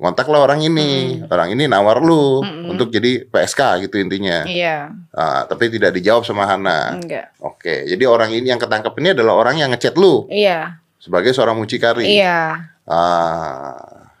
Kontaklah 0.00 0.40
orang 0.40 0.64
ini. 0.64 1.20
Orang 1.28 1.52
ini 1.52 1.68
nawar 1.68 2.00
lu 2.00 2.40
Mm-mm. 2.40 2.72
untuk 2.72 2.88
jadi 2.88 3.20
PSK 3.22 3.84
gitu 3.84 4.00
intinya. 4.00 4.42
Iya, 4.42 4.88
Ah, 5.12 5.44
tapi 5.44 5.68
tidak 5.68 5.92
dijawab 5.92 6.24
sama 6.24 6.48
Hana. 6.48 6.96
enggak. 6.96 7.36
Oke. 7.38 7.84
Jadi 7.84 8.04
orang 8.04 8.32
ini 8.32 8.48
yang 8.48 8.56
ketangkep 8.56 8.96
ini 8.96 9.12
adalah 9.12 9.36
orang 9.36 9.60
yang 9.60 9.68
ngechat 9.68 9.94
lu 9.94 10.24
Iya, 10.26 10.80
sebagai 10.96 11.30
seorang 11.30 11.54
mucikari. 11.54 12.08
iya. 12.08 12.72
Ah, 12.88 13.76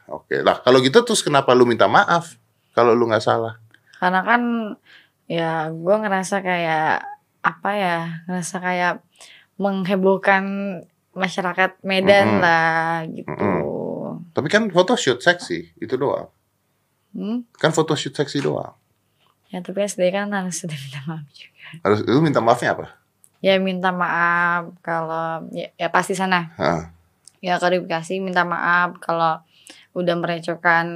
oke. 0.06 0.36
Lah 0.40 0.60
kalau 0.60 0.78
gitu 0.78 1.00
terus 1.00 1.20
kenapa 1.20 1.50
lu 1.52 1.64
minta 1.64 1.88
maaf 1.88 2.36
kalau 2.70 2.92
lu 2.92 3.08
nggak 3.08 3.24
salah? 3.24 3.56
Karena 3.96 4.20
kan 4.20 4.42
ya 5.24 5.68
gue 5.68 5.96
ngerasa 5.96 6.40
kayak 6.40 7.00
apa 7.40 7.70
ya, 7.72 7.98
ngerasa 8.26 8.56
kayak 8.58 8.92
menghebohkan 9.56 10.44
masyarakat 11.12 11.80
Medan 11.82 12.36
Mm-mm. 12.36 12.42
lah 12.42 13.04
gitu. 13.06 13.32
Tapi 14.40 14.48
kan 14.48 14.72
photoshoot 14.72 15.20
seksi 15.20 15.76
itu 15.76 15.94
doang. 16.00 16.32
Hmm? 17.12 17.44
Kan 17.60 17.76
photoshoot 17.76 18.16
seksi 18.16 18.40
doang. 18.40 18.72
Ya 19.52 19.60
tapi 19.60 19.84
SD 19.84 20.08
kan 20.08 20.32
harus 20.32 20.56
sudah 20.64 20.80
minta 20.80 21.04
maaf 21.04 21.28
juga. 21.36 21.68
Harus 21.84 21.98
lu 22.08 22.20
minta 22.24 22.40
maafnya 22.40 22.72
apa? 22.72 22.86
Ya 23.44 23.60
minta 23.60 23.92
maaf 23.92 24.72
kalau 24.80 25.44
ya, 25.52 25.68
ya 25.76 25.92
pasti 25.92 26.16
sana. 26.16 26.56
Hah. 26.56 26.88
Ya 27.44 27.60
klarifikasi 27.60 28.16
minta 28.24 28.48
maaf 28.48 28.96
kalau 29.04 29.44
udah 29.92 30.14
merecehkan 30.16 30.86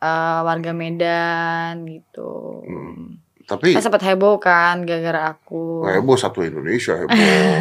eh, 0.00 0.40
warga 0.40 0.72
Medan 0.72 1.84
gitu. 1.84 2.64
Hmm. 2.64 3.20
Tapi 3.44 3.76
Kan 3.76 3.84
sempat 3.84 4.00
heboh 4.00 4.40
kan 4.40 4.88
gara-gara 4.88 5.36
aku. 5.36 5.84
heboh 5.84 6.16
satu 6.16 6.40
Indonesia 6.40 6.96
heboh. 6.96 7.12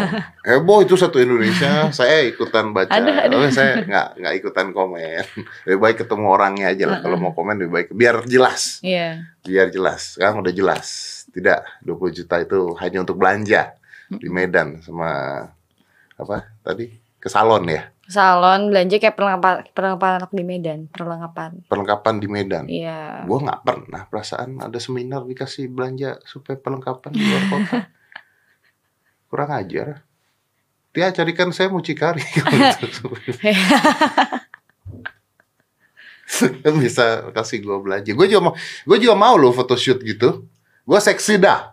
heboh 0.50 0.80
itu 0.88 0.96
satu 0.96 1.20
Indonesia. 1.20 1.92
Saya 1.92 2.24
ikutan 2.24 2.72
baca. 2.72 2.88
Ada, 2.88 3.28
ada. 3.28 3.34
Tapi 3.36 3.48
saya 3.52 3.84
nggak 3.84 4.08
nggak 4.24 4.34
ikutan 4.40 4.68
komen. 4.72 5.24
Lebih 5.68 5.80
baik 5.84 5.98
ketemu 6.08 6.26
orangnya 6.32 6.72
aja 6.72 6.86
lah. 6.88 7.00
Kalau 7.04 7.20
mau 7.20 7.36
komen 7.36 7.60
lebih 7.60 7.72
baik 7.72 7.88
biar 7.92 8.24
jelas. 8.26 8.80
Iya. 8.80 9.28
Biar 9.44 9.68
jelas. 9.70 10.16
Sekarang 10.16 10.40
udah 10.40 10.54
jelas. 10.56 10.88
Tidak 11.30 11.84
20 11.84 12.18
juta 12.18 12.36
itu 12.40 12.60
hanya 12.80 13.04
untuk 13.04 13.20
belanja 13.20 13.76
di 14.08 14.28
Medan 14.32 14.80
sama 14.82 15.44
apa 16.16 16.48
tadi 16.64 16.90
ke 17.20 17.28
salon 17.28 17.68
ya. 17.68 17.93
Salon 18.04 18.68
belanja 18.68 19.00
kayak 19.00 19.16
perlengkapan 19.16 19.64
perlengkapan 19.72 20.12
anak 20.20 20.32
di 20.36 20.44
Medan, 20.44 20.92
perlengkapan. 20.92 21.64
Perlengkapan 21.72 22.16
di 22.20 22.28
Medan. 22.28 22.68
Iya. 22.68 23.24
Gua 23.24 23.40
nggak 23.40 23.64
pernah 23.64 24.04
perasaan 24.12 24.60
ada 24.60 24.76
seminar 24.76 25.24
dikasih 25.24 25.72
belanja 25.72 26.20
supaya 26.28 26.60
perlengkapan 26.60 27.16
di 27.16 27.24
luar 27.24 27.44
kota. 27.48 27.88
Kurang 29.32 29.56
ajar. 29.56 30.04
Dia 30.92 31.16
carikan 31.16 31.56
saya 31.56 31.72
mucikari. 31.72 32.22
Kan 36.64 36.76
bisa 36.76 37.32
kasih 37.32 37.64
gua 37.64 37.80
belanja. 37.80 38.12
Gue 38.12 38.28
juga 38.28 38.52
mau, 38.52 38.54
gue 38.60 38.98
juga 39.00 39.16
mau 39.16 39.40
loh 39.40 39.56
photoshoot 39.56 40.04
gitu. 40.04 40.44
Gua 40.84 41.00
seksi 41.00 41.40
dah. 41.40 41.72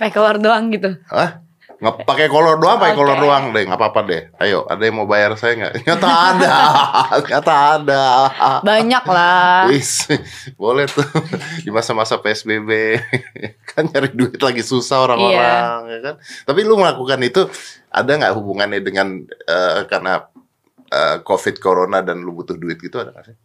Pakai 0.00 0.10
keluar 0.10 0.40
doang 0.40 0.72
gitu. 0.72 0.98
Hah? 1.12 1.44
Nggak 1.82 2.06
pakai 2.06 2.26
kolor 2.30 2.62
doang, 2.62 2.78
pakai 2.78 2.94
Oke. 2.94 3.00
kolor 3.02 3.18
doang 3.18 3.44
deh, 3.50 3.66
nggak 3.66 3.74
apa-apa 3.74 4.00
deh. 4.06 4.22
Ayo, 4.38 4.62
ada 4.70 4.78
yang 4.86 5.02
mau 5.02 5.08
bayar 5.10 5.34
saya 5.34 5.58
nggak? 5.58 5.74
Nyata 5.90 6.08
ada, 6.14 6.54
nyata 7.26 7.54
ada. 7.74 8.04
Banyak 8.62 9.04
lah. 9.10 9.66
Wis, 9.66 10.06
boleh 10.54 10.86
tuh 10.86 11.02
di 11.66 11.74
masa-masa 11.74 12.22
PSBB 12.22 12.70
kan 13.74 13.90
nyari 13.90 14.14
duit 14.14 14.38
lagi 14.38 14.62
susah 14.62 15.10
orang-orang 15.10 15.90
ya 15.90 15.98
kan. 16.06 16.14
Tapi 16.46 16.60
lu 16.62 16.78
melakukan 16.78 17.18
itu 17.18 17.50
ada 17.90 18.10
nggak 18.14 18.34
hubungannya 18.38 18.78
dengan 18.78 19.18
eh, 19.26 19.82
karena 19.90 20.22
eh, 20.86 21.18
COVID 21.18 21.58
Corona 21.58 21.98
dan 21.98 22.22
lu 22.22 22.30
butuh 22.30 22.54
duit 22.54 22.78
gitu 22.78 23.02
ada 23.02 23.10
nggak 23.10 23.26
sih? 23.26 23.36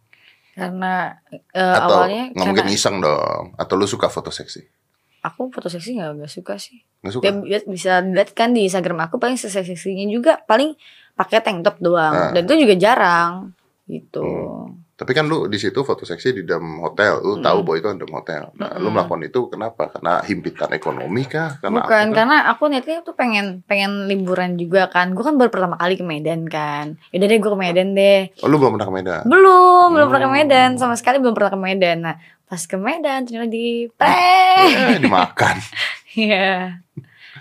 Karena 0.54 1.10
eh, 1.34 1.74
Atau 1.74 2.06
awalnya 2.06 2.30
nggak 2.38 2.46
mungkin 2.54 2.70
iseng 2.70 3.02
dong? 3.02 3.58
Atau 3.58 3.74
lu 3.74 3.90
suka 3.90 4.06
foto 4.06 4.30
seksi? 4.30 4.77
Aku 5.20 5.50
foto 5.50 5.66
seksi 5.66 5.96
nggak 5.96 6.10
nggak 6.16 6.32
suka 6.32 6.54
sih. 6.56 6.82
Nggak 7.00 7.12
suka? 7.12 7.24
Ya, 7.24 7.32
lihat- 7.34 7.66
bisa 7.66 7.92
dilihat 8.00 8.30
kan 8.32 8.50
di 8.50 8.64
Instagram 8.64 8.98
aku 9.02 9.16
paling 9.16 9.36
seksi-seksinya 9.36 10.06
juga 10.08 10.32
paling 10.40 10.74
pakai 11.14 11.38
tank 11.40 11.62
top 11.62 11.76
doang 11.78 12.14
Ah. 12.14 12.30
dan 12.30 12.42
itu 12.44 12.64
juga 12.64 12.74
jarang 12.74 13.50
gitu. 13.84 14.22
Hmm. 14.22 14.87
Tapi 14.98 15.14
kan 15.14 15.24
lu 15.24 15.46
di 15.46 15.54
situ 15.56 15.78
foto 15.80 16.02
seksi 16.02 16.34
di 16.34 16.42
dalam 16.42 16.82
hotel, 16.82 17.22
lu 17.22 17.38
tahu 17.38 17.62
bahwa 17.62 17.76
itu 17.78 17.86
ada 17.86 18.02
hotel. 18.04 18.42
Nah, 18.52 18.74
lu 18.74 18.82
Mm-mm. 18.82 18.98
melakukan 18.98 19.22
itu 19.22 19.40
kenapa? 19.46 19.86
Karena 19.88 20.18
himpitan 20.20 20.74
ekonomi 20.74 21.22
kah? 21.22 21.54
Karena 21.56 21.86
Bukan, 21.86 22.04
apa? 22.04 22.16
karena 22.18 22.36
aku 22.50 22.62
niatnya 22.66 22.98
tuh 23.00 23.14
pengen 23.14 23.62
pengen 23.62 24.10
liburan 24.10 24.58
juga 24.58 24.90
kan. 24.90 25.14
Gue 25.14 25.22
kan 25.22 25.38
baru 25.38 25.48
pertama 25.48 25.78
kali 25.78 25.94
ke 25.94 26.02
Medan 26.02 26.44
kan. 26.44 26.98
Yaudah 27.08 27.26
deh 27.26 27.38
gue 27.38 27.46
ke 27.46 27.56
Medan 27.56 27.88
deh. 27.94 28.34
Oh, 28.42 28.50
lu 28.50 28.58
belum 28.58 28.74
pernah 28.74 28.88
ke 28.90 28.94
Medan? 28.96 29.22
Belum, 29.22 29.86
belum 29.88 30.06
pernah 30.08 30.20
ke 30.20 30.28
Hmm. 30.28 30.36
Medan 30.36 30.70
sama 30.74 30.94
sekali 30.94 31.16
belum 31.16 31.30
pernah 31.32 31.50
ke 31.50 31.60
Medan. 31.62 31.98
Nah, 32.02 32.16
pas 32.44 32.58
ke 32.60 32.74
Medan 32.74 33.18
ternyata 33.22 33.46
di 33.46 33.86
eh 33.86 34.66
Eh, 34.66 34.98
dimakan. 34.98 35.56
Iya. 36.18 36.82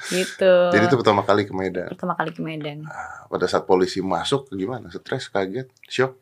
Gitu. 0.05 0.53
Jadi 0.69 0.83
itu 0.85 0.95
pertama 0.95 1.25
kali 1.25 1.41
ke 1.41 1.51
Medan. 1.51 1.89
pertama 1.89 2.13
kali 2.13 2.29
ke 2.29 2.37
Medan. 2.37 2.85
Pada 3.25 3.49
saat 3.49 3.65
polisi 3.65 3.97
masuk 3.97 4.45
gimana? 4.51 4.87
Stres, 4.87 5.25
kaget, 5.27 5.65
shock? 5.83 6.13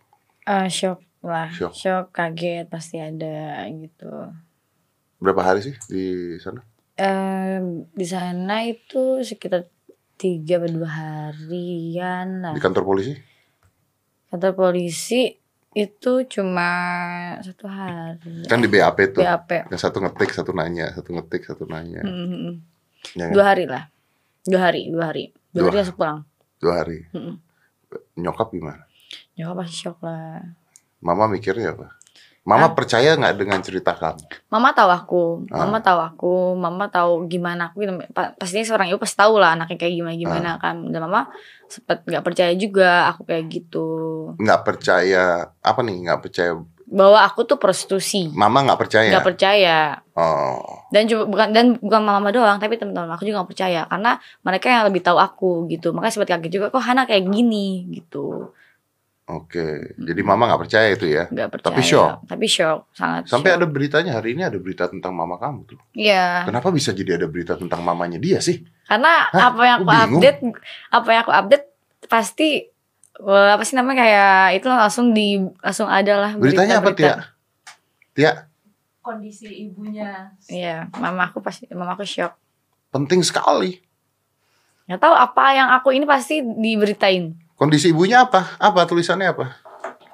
Eh 0.45 0.69
shock 0.69 1.03
lah, 1.25 1.49
Shock. 1.51 1.73
shock. 1.73 2.05
kaget 2.13 2.69
pasti 2.69 2.97
ada 2.97 3.61
gitu. 3.69 4.09
Berapa 5.17 5.41
hari 5.41 5.65
sih 5.65 5.75
di 5.89 6.05
sana? 6.37 6.61
Eh 6.95 7.59
di 7.91 8.05
sana 8.07 8.63
itu 8.63 9.19
sekitar 9.19 9.67
tiga 10.15 10.63
atau 10.63 10.71
dua 10.71 10.89
harian 10.89 12.39
lah. 12.39 12.53
Di 12.55 12.61
kantor 12.63 12.83
polisi? 12.87 13.13
Kantor 14.31 14.53
polisi 14.55 15.35
itu 15.75 16.11
cuma 16.31 16.69
satu 17.43 17.67
hari. 17.67 18.47
Kan 18.47 18.63
di 18.63 18.71
BAP 18.71 19.11
tuh. 19.11 19.19
BAP. 19.19 19.67
Yang 19.67 19.81
satu 19.83 19.99
ngetik, 19.99 20.31
satu 20.31 20.55
nanya, 20.55 20.87
satu 20.95 21.11
ngetik, 21.11 21.43
satu 21.43 21.67
nanya. 21.67 21.99
Mm-mm. 21.99 22.63
Ya, 23.11 23.27
kan? 23.27 23.33
Dua 23.35 23.43
hari 23.43 23.65
lah. 23.67 23.83
Dua 24.47 24.59
hari, 24.71 24.87
dua 24.87 25.11
hari. 25.11 25.35
Dua, 25.51 25.67
Dua. 25.67 25.67
hari 25.67 25.75
langsung 25.83 25.97
pulang. 25.99 26.19
Dua 26.63 26.73
hari. 26.79 26.99
Mm-mm. 27.11 27.35
Nyokap 28.15 28.55
gimana? 28.55 28.87
Nyokap 29.35 29.55
pasti 29.67 29.75
shock 29.75 29.99
lah. 29.99 30.39
Mama 31.05 31.29
mikirnya 31.29 31.77
apa? 31.77 31.93
Mama 32.45 32.77
percaya 32.77 33.17
nggak 33.17 33.41
dengan 33.41 33.57
cerita 33.57 33.97
kamu? 33.97 34.21
Mama 34.53 34.69
tahu 34.69 34.89
aku, 34.89 35.23
Ah. 35.49 35.65
mama 35.65 35.81
tahu 35.81 35.97
aku, 35.99 36.33
mama 36.53 36.85
tahu 36.87 37.25
gimana 37.25 37.69
aku. 37.69 37.81
gitu. 37.81 37.93
Pa- 38.13 38.33
Pastinya 38.33 38.61
seorang 38.61 38.89
ibu 38.89 38.97
pasti 38.97 39.17
tahu 39.17 39.37
lah 39.37 39.53
anaknya 39.53 39.77
kayak 39.79 39.93
gimana 39.95 40.13
gimana 40.15 40.49
Ah. 40.53 40.61
kan. 40.61 40.75
Dan 40.89 41.01
mama 41.01 41.25
sempet 41.65 42.05
nggak 42.05 42.21
percaya 42.21 42.53
juga 42.53 43.09
aku 43.09 43.25
kayak 43.25 43.45
gitu. 43.49 43.87
Nggak 44.37 44.61
percaya 44.61 45.23
apa 45.57 45.79
nih? 45.81 46.05
Nggak 46.05 46.21
percaya? 46.21 46.51
Bahwa 46.85 47.17
aku 47.19 47.41
tuh 47.43 47.57
prostitusi. 47.57 48.29
Mama 48.29 48.61
nggak 48.61 48.77
percaya? 48.77 49.09
Nggak 49.09 49.25
percaya. 49.25 49.77
Oh, 50.13 50.85
Dan 50.93 51.09
coba 51.09 51.25
bukan 51.25 51.47
dan 51.49 51.65
bukan 51.75 52.01
mama 52.05 52.29
doang, 52.29 52.55
tapi 52.55 52.77
teman-teman 52.77 53.09
aku 53.09 53.25
juga 53.25 53.41
nggak 53.41 53.51
percaya 53.51 53.81
karena 53.83 54.11
mereka 54.41 54.69
yang 54.69 54.85
lebih 54.85 55.01
tahu 55.01 55.17
aku 55.17 55.65
gitu. 55.65 55.91
Makanya 55.91 56.13
sempat 56.13 56.29
kaget 56.29 56.51
juga 56.53 56.69
kok 56.69 56.79
Hana 56.79 57.03
kayak 57.03 57.25
gini 57.25 57.89
gitu. 57.89 58.53
Oke. 59.25 59.65
Jadi 59.97 60.21
mama 60.21 60.45
nggak 60.47 60.61
percaya 60.65 60.87
itu 60.93 61.05
ya? 61.09 61.25
Nggak 61.29 61.49
percaya. 61.57 61.69
Tapi 61.73 61.81
shock. 61.81 62.11
Tapi 62.25 62.45
shock, 62.45 62.79
sangat. 62.93 63.21
Sampai 63.25 63.53
shock. 63.53 63.59
ada 63.61 63.65
beritanya 63.67 64.11
hari 64.17 64.37
ini 64.37 64.45
ada 64.45 64.57
berita 64.57 64.85
tentang 64.85 65.13
mama 65.13 65.35
kamu 65.37 65.59
tuh. 65.65 65.79
Iya. 65.93 66.45
Kenapa 66.45 66.69
bisa 66.69 66.93
jadi 66.93 67.17
ada 67.17 67.27
berita 67.29 67.57
tentang 67.57 67.81
mamanya 67.81 68.21
dia 68.21 68.37
sih? 68.39 68.61
Karena 68.85 69.25
Hah? 69.33 69.49
apa 69.49 69.61
yang 69.65 69.77
aku 69.81 69.85
bingung. 69.89 70.21
update, 70.21 70.39
apa 70.93 71.07
yang 71.09 71.21
aku 71.25 71.33
update 71.33 71.65
pasti 72.05 72.49
eh, 73.17 73.49
apa 73.53 73.63
sih 73.65 73.73
namanya 73.73 74.05
kayak 74.05 74.61
itu 74.61 74.67
langsung 74.69 75.05
di 75.09 75.41
langsung 75.61 75.89
ada 75.89 76.13
lah 76.21 76.31
Beritanya 76.37 76.83
apa 76.83 76.93
Tia? 76.93 77.15
Tia, 78.15 78.31
kondisi 79.01 79.49
ibunya 79.67 80.33
Iya, 80.47 80.87
mama 80.97 81.29
aku 81.29 81.41
pasti 81.41 81.69
mama 81.73 81.93
aku 81.93 82.05
shock. 82.05 82.33
penting 82.89 83.19
sekali. 83.21 83.81
Nggak 84.85 85.01
tahu 85.01 85.13
apa 85.17 85.45
yang 85.51 85.67
aku 85.73 85.91
ini 85.97 86.05
pasti 86.05 86.39
diberitain. 86.41 87.33
Kondisi 87.55 87.91
ibunya 87.91 88.23
apa? 88.23 88.59
Apa 88.59 88.83
tulisannya 88.83 89.31
apa? 89.31 89.45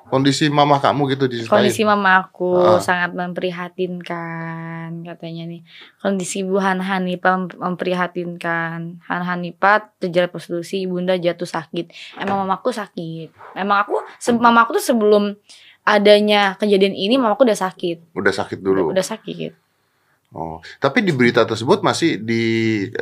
Kondisi 0.08 0.52
mama 0.52 0.76
kamu 0.78 1.16
gitu 1.16 1.24
diceritain. 1.26 1.56
Kondisi 1.56 1.82
mama 1.82 2.20
aku 2.20 2.60
Ah. 2.60 2.84
sangat 2.84 3.16
memprihatinkan 3.16 5.08
katanya 5.08 5.48
nih. 5.48 5.64
Kondisi 5.98 6.44
ibu 6.44 6.60
Han 6.60 6.84
Hanipa 6.84 7.40
mem- 7.40 7.56
memprihatinkan. 7.56 9.00
Han 9.02 9.22
Hanipa 9.24 9.96
terjerat 9.98 10.30
prostitusi, 10.30 10.84
ibunda 10.84 11.16
jatuh 11.16 11.48
sakit. 11.48 11.96
Emang 12.20 12.44
mamaku 12.44 12.70
sakit. 12.70 13.32
Emang 13.56 13.88
aku 13.88 14.04
se- 14.20 14.36
mamaku 14.36 14.78
tuh 14.78 14.92
sebelum 14.92 15.34
adanya 15.82 16.60
kejadian 16.60 16.92
ini 16.92 17.16
mamaku 17.16 17.48
udah 17.48 17.58
sakit. 17.58 18.12
Udah 18.12 18.34
sakit 18.36 18.60
dulu. 18.60 18.92
Udah 18.92 19.02
sakit. 19.02 19.56
Oh, 20.32 20.64
tapi 20.80 21.04
di 21.04 21.12
berita 21.12 21.44
tersebut 21.44 21.84
masih 21.84 22.16
di 22.16 22.44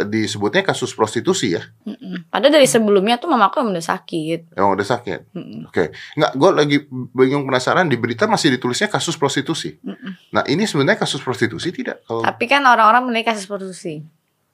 disebutnya 0.03 0.65
kasus 0.65 0.97
prostitusi 0.97 1.53
ya? 1.53 1.61
Mm-mm. 1.85 2.25
Padahal 2.25 2.57
dari 2.57 2.65
sebelumnya 2.65 3.21
tuh 3.21 3.29
mamaku 3.29 3.61
udah 3.61 3.85
sakit. 3.85 4.57
Emang 4.57 4.73
udah 4.73 4.81
sakit. 4.83 5.29
Mm-mm. 5.37 5.69
Oke, 5.69 5.93
nggak, 6.17 6.31
gue 6.33 6.49
lagi 6.49 6.77
bingung 7.13 7.45
penasaran 7.45 7.85
di 7.85 8.01
berita 8.01 8.25
masih 8.25 8.57
ditulisnya 8.57 8.89
kasus 8.89 9.13
prostitusi. 9.13 9.77
Mm-mm. 9.79 10.17
Nah 10.33 10.41
ini 10.45 10.65
sebenarnya 10.65 10.97
kasus 10.99 11.21
prostitusi 11.21 11.69
tidak? 11.69 12.01
Kalau 12.03 12.25
Tapi 12.25 12.49
kan 12.49 12.65
orang-orang 12.65 13.05
menilai 13.05 13.29
kasus 13.29 13.45
prostitusi. 13.45 14.01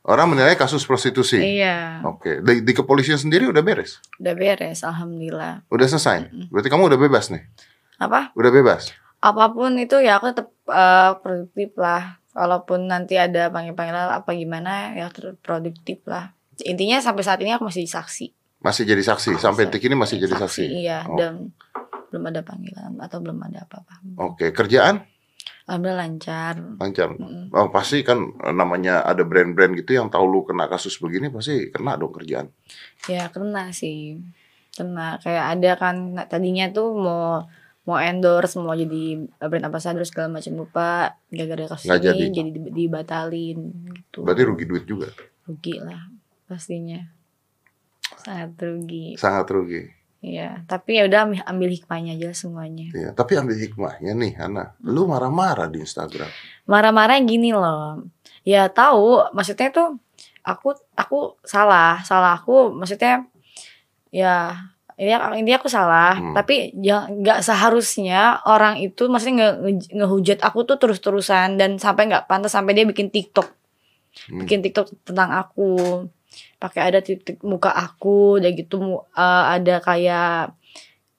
orang 0.04 0.36
menilai 0.36 0.54
kasus 0.54 0.84
prostitusi. 0.84 1.40
Iya, 1.40 2.04
Oke, 2.04 2.38
di, 2.38 2.60
di 2.60 2.74
kepolisian 2.76 3.18
sendiri 3.18 3.48
udah 3.48 3.64
beres, 3.64 4.04
udah 4.20 4.36
beres, 4.36 4.84
alhamdulillah. 4.84 5.64
udah 5.66 5.88
selesai. 5.88 6.30
Berarti 6.52 6.68
kamu 6.68 6.92
udah 6.92 7.00
bebas 7.00 7.32
nih, 7.32 7.42
Apa? 7.98 8.36
udah 8.36 8.52
bebas. 8.52 8.92
apa 9.18 9.50
pun 9.50 9.74
itu 9.76 9.98
ya 9.98 10.22
aku 10.22 10.30
tetap 10.30 10.52
eh, 10.68 11.12
produktif 11.18 11.74
lah 11.74 12.22
walaupun 12.36 12.86
nanti 12.86 13.16
ada 13.16 13.48
panggil-panggilan 13.48 14.12
apa 14.14 14.30
gimana 14.32 14.92
ya 14.92 15.08
produktif 15.40 16.04
lah 16.04 16.36
intinya 16.62 17.00
sampai 17.00 17.24
saat 17.24 17.40
ini 17.40 17.50
aku 17.50 17.66
masih 17.66 17.88
saksi 17.88 18.28
Masih 18.60 18.84
jadi 18.84 19.04
saksi, 19.04 19.38
sampai 19.38 19.66
detik 19.66 19.86
ini 19.86 19.94
masih 19.94 20.18
jadi 20.18 20.36
saksi. 20.36 20.66
iya 20.76 21.06
Oh. 21.06 21.16
dan 21.16 21.54
belum 22.10 22.24
ada 22.26 22.42
panggilan 22.42 22.96
atau 22.98 23.18
belum 23.20 23.40
ada 23.42 23.64
apa-apa 23.64 24.00
Oke, 24.18 24.50
kerjaan 24.52 25.04
alhamdulillah 25.66 26.02
lancar 26.04 26.54
lancar. 26.78 27.10
Mm-mm. 27.12 27.50
Oh, 27.50 27.70
pasti 27.70 28.02
kan 28.02 28.18
eh, 28.38 28.52
namanya 28.52 29.02
ada 29.02 29.22
brand-brand 29.22 29.74
gitu 29.76 29.96
yang 29.96 30.08
tahu 30.08 30.26
lu 30.26 30.42
kena 30.44 30.66
kasus 30.66 30.98
begini 30.98 31.28
pasti 31.28 31.70
kena 31.70 31.96
dong 31.96 32.12
kerjaan. 32.12 32.50
ya 33.06 33.30
kena 33.30 33.70
sih 33.70 34.18
kena 34.72 35.20
kayak 35.20 35.46
ada 35.56 35.72
kan 35.76 35.96
tadinya 36.26 36.68
tuh 36.70 36.94
mau 36.94 37.46
mau 37.86 38.02
endorse 38.02 38.58
mau 38.58 38.74
jadi 38.74 39.22
brand 39.40 39.70
ambassador 39.70 40.02
segala 40.04 40.42
macam 40.42 40.54
lupa 40.58 41.16
gara-gara 41.30 41.70
kasus 41.70 41.86
Nggak 41.86 42.00
ini 42.02 42.06
jadi. 42.06 42.26
jadi, 42.34 42.50
di- 42.50 42.74
dibatalin 42.74 43.60
gitu 43.94 44.26
Berarti 44.26 44.42
rugi 44.44 44.66
duit 44.66 44.84
juga, 44.84 45.08
rugi 45.46 45.78
lah 45.80 46.02
pastinya 46.46 47.02
sangat 48.22 48.58
rugi 48.58 49.14
sangat 49.18 49.46
rugi. 49.50 49.82
Iya, 50.26 50.66
tapi 50.66 50.98
ya 50.98 51.06
udah 51.06 51.20
ambil, 51.30 51.42
ambil 51.46 51.70
hikmahnya 51.70 52.18
aja 52.18 52.34
semuanya. 52.34 52.90
Iya, 52.98 53.14
tapi 53.14 53.38
ambil 53.38 53.62
hikmahnya 53.62 54.18
nih, 54.18 54.34
Hana. 54.34 54.74
Lu 54.82 55.06
marah-marah 55.06 55.70
di 55.70 55.86
Instagram. 55.86 56.26
Marah-marah 56.66 57.22
gini 57.22 57.54
loh. 57.54 58.02
Ya 58.42 58.66
tahu, 58.66 59.22
maksudnya 59.38 59.70
tuh 59.70 60.02
aku 60.42 60.74
aku 60.98 61.38
salah, 61.46 62.02
salah 62.02 62.42
aku 62.42 62.74
maksudnya 62.74 63.30
ya 64.10 64.66
ini 64.96 65.12
ini 65.12 65.52
aku 65.52 65.68
salah, 65.68 66.16
Hmm. 66.16 66.32
tapi 66.32 66.72
ya 66.80 67.04
nggak 67.06 67.44
seharusnya 67.44 68.40
orang 68.48 68.80
itu 68.80 69.12
maksudnya 69.12 69.36
nge, 69.36 69.50
nge- 69.60 69.92
ngehujat 69.92 70.40
aku 70.40 70.64
tuh 70.64 70.80
terus-terusan 70.80 71.60
dan 71.60 71.76
sampai 71.76 72.08
nggak 72.08 72.32
pantas 72.32 72.56
sampai 72.56 72.72
dia 72.72 72.88
bikin 72.88 73.12
TikTok, 73.12 73.44
Hmm. 74.32 74.40
bikin 74.40 74.64
TikTok 74.64 74.96
tentang 75.04 75.36
aku, 75.36 76.08
pakai 76.58 76.88
ada 76.88 77.04
titik 77.04 77.44
muka 77.44 77.72
aku, 77.72 78.40
dan 78.40 78.56
gitu 78.56 78.80
eh, 79.12 79.44
ada 79.60 79.76
kayak 79.80 80.56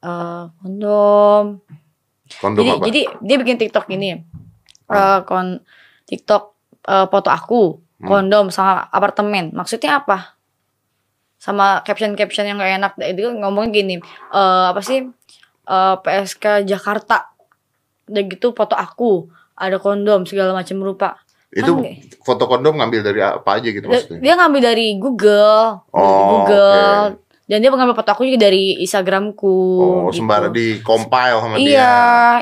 eh, 0.01 0.43
kondom, 0.57 1.61
Kondom 2.41 2.59
jadi 2.65 2.71
apa? 2.75 2.85
jadi 2.89 3.01
dia 3.21 3.37
bikin 3.37 3.57
TikTok 3.59 3.87
ini. 3.93 4.21
Eh 4.87 5.19
kon 5.29 5.61
TikTok 6.05 6.43
eh, 6.87 7.07
foto 7.13 7.29
aku, 7.29 7.63
Hmm. 7.97 8.09
kondom 8.09 8.49
sama 8.49 8.89
apartemen. 8.89 9.53
Maksudnya 9.53 10.01
apa? 10.01 10.36
Sama 11.37 11.81
caption-caption 11.81 12.45
yang 12.45 12.57
gak 12.57 12.73
enak 12.75 12.93
itu 13.07 13.29
ngomong 13.31 13.69
gini, 13.69 14.01
eh 14.29 14.65
apa 14.67 14.81
sih? 14.81 15.05
Eh, 15.63 15.95
PSK 15.99 16.65
Jakarta. 16.65 17.29
Udah 18.07 18.23
gitu 18.25 18.51
foto 18.51 18.73
aku, 18.73 19.27
ada 19.53 19.77
kondom 19.77 20.23
segala 20.23 20.53
macam 20.53 20.79
rupa. 20.81 21.19
itu 21.49 21.73
kan- 21.73 21.89
foto 22.21 22.45
kondom 22.45 22.77
ngambil 22.77 23.01
dari 23.03 23.21
apa 23.23 23.57
aja 23.57 23.65
gitu 23.65 23.87
Dia, 23.87 23.97
maksudnya? 23.97 24.21
dia 24.21 24.35
ngambil 24.35 24.61
dari 24.63 24.87
Google, 24.95 25.59
dari 25.89 26.05
Oh, 26.13 26.27
Google. 26.35 27.01
Dan 27.43 27.59
dia 27.59 27.71
mengambil 27.71 27.95
foto 27.95 28.11
aku 28.11 28.27
juga 28.27 28.45
dari 28.45 28.77
Instagramku. 28.77 29.57
Oh, 29.79 30.11
gitu. 30.11 30.21
sembara 30.21 30.51
di 30.51 30.83
compile 30.83 31.39
sama 31.39 31.57
Iya, 31.57 31.65
dia. 31.65 31.93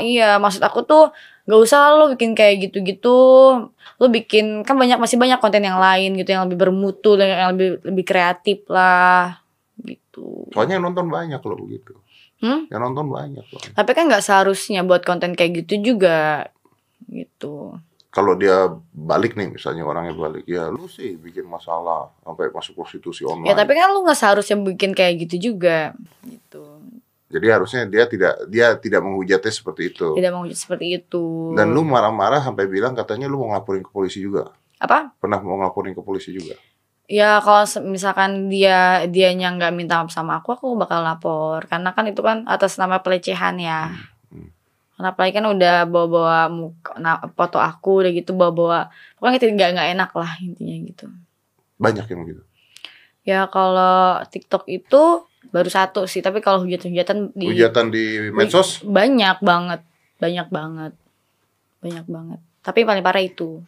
iya. 0.00 0.30
Maksud 0.36 0.58
aku 0.60 0.82
tuh 0.82 1.12
gak 1.44 1.60
usah 1.60 1.92
lo 1.96 2.04
bikin 2.16 2.32
kayak 2.32 2.68
gitu-gitu. 2.68 3.18
Lo 4.00 4.06
bikin 4.08 4.64
kan 4.64 4.74
banyak 4.74 4.96
masih 4.96 5.20
banyak 5.20 5.38
konten 5.38 5.62
yang 5.64 5.76
lain 5.76 6.16
gitu 6.16 6.32
yang 6.32 6.48
lebih 6.48 6.58
bermutu, 6.68 7.16
yang 7.20 7.30
yang 7.30 7.50
lebih 7.56 7.68
lebih 7.84 8.04
kreatif 8.04 8.64
lah 8.68 9.44
gitu. 9.80 10.48
Soalnya 10.50 10.80
yang 10.80 10.88
nonton 10.88 11.06
banyak 11.12 11.40
loh 11.40 11.58
begitu. 11.60 11.92
Hmm? 12.40 12.68
Yang 12.68 12.80
nonton 12.90 13.06
banyak 13.12 13.44
loh. 13.44 13.62
Tapi 13.76 13.90
kan 13.92 14.08
nggak 14.08 14.24
seharusnya 14.24 14.80
buat 14.84 15.04
konten 15.04 15.36
kayak 15.36 15.64
gitu 15.64 15.94
juga 15.94 16.48
gitu. 17.08 17.76
Kalau 18.14 18.38
dia 18.38 18.70
balik 18.94 19.34
nih, 19.34 19.50
misalnya 19.50 19.82
orangnya 19.82 20.14
balik, 20.14 20.46
ya 20.46 20.70
lu 20.70 20.86
sih 20.86 21.18
bikin 21.18 21.50
masalah 21.50 22.14
sampai 22.22 22.46
masuk 22.54 22.78
prostitusi 22.78 23.26
online. 23.26 23.50
Ya 23.50 23.58
tapi 23.58 23.74
kan 23.74 23.90
lu 23.90 24.06
nggak 24.06 24.14
seharusnya 24.14 24.54
bikin 24.54 24.94
kayak 24.94 25.26
gitu 25.26 25.50
juga 25.50 25.98
gitu. 26.22 26.78
Jadi 27.34 27.46
harusnya 27.50 27.82
dia 27.90 28.06
tidak 28.06 28.46
dia 28.46 28.78
tidak 28.78 29.02
menghujatnya 29.02 29.50
seperti 29.50 29.90
itu. 29.90 30.14
Tidak 30.14 30.30
mau 30.30 30.46
seperti 30.46 30.86
itu. 31.02 31.50
Dan 31.58 31.74
lu 31.74 31.82
marah-marah 31.82 32.38
sampai 32.38 32.70
bilang 32.70 32.94
katanya 32.94 33.26
lu 33.26 33.42
mau 33.42 33.50
ngelaporin 33.50 33.82
ke 33.82 33.90
polisi 33.90 34.22
juga. 34.22 34.54
apa? 34.78 35.10
Pernah 35.18 35.42
mau 35.42 35.58
ngelaporin 35.58 35.98
ke 35.98 36.02
polisi 36.06 36.30
juga. 36.30 36.54
Ya 37.10 37.42
kalau 37.42 37.66
misalkan 37.90 38.46
dia 38.46 39.02
dianya 39.10 39.50
nggak 39.50 39.74
minta 39.74 39.98
maaf 39.98 40.14
sama 40.14 40.38
aku, 40.38 40.54
aku 40.54 40.66
bakal 40.78 41.02
lapor. 41.02 41.66
Karena 41.66 41.90
kan 41.90 42.06
itu 42.06 42.22
kan 42.22 42.46
atas 42.46 42.78
nama 42.78 43.02
pelecehan 43.02 43.58
ya. 43.58 43.90
Hmm. 44.30 44.54
Karena 44.94 45.08
apalagi 45.10 45.34
kan 45.34 45.46
udah 45.50 45.76
bawa-bawa 45.90 46.38
muka, 46.54 46.94
foto 47.34 47.58
aku, 47.58 48.06
udah 48.06 48.12
gitu 48.14 48.30
bawa-bawa. 48.30 48.94
Pokoknya 49.18 49.42
itu 49.42 49.46
nggak 49.50 49.70
nggak 49.74 49.88
enak 49.98 50.10
lah 50.14 50.32
intinya 50.38 50.76
gitu. 50.86 51.06
Banyak 51.82 52.06
yang 52.06 52.20
begitu. 52.22 52.42
Ya 53.24 53.40
kalau 53.50 54.22
TikTok 54.30 54.68
itu 54.70 55.26
baru 55.54 55.70
satu 55.70 56.10
sih, 56.10 56.18
tapi 56.18 56.42
kalau 56.42 56.66
hujatan-hujatan 56.66 57.30
di 57.30 57.46
Hujatan 57.46 57.94
di 57.94 58.34
medsos 58.34 58.82
banyak 58.82 59.38
banget, 59.38 59.86
banyak 60.18 60.48
banget, 60.50 60.92
banyak 61.78 62.06
banget. 62.10 62.40
Tapi 62.66 62.82
paling 62.82 63.04
parah 63.06 63.22
itu. 63.22 63.62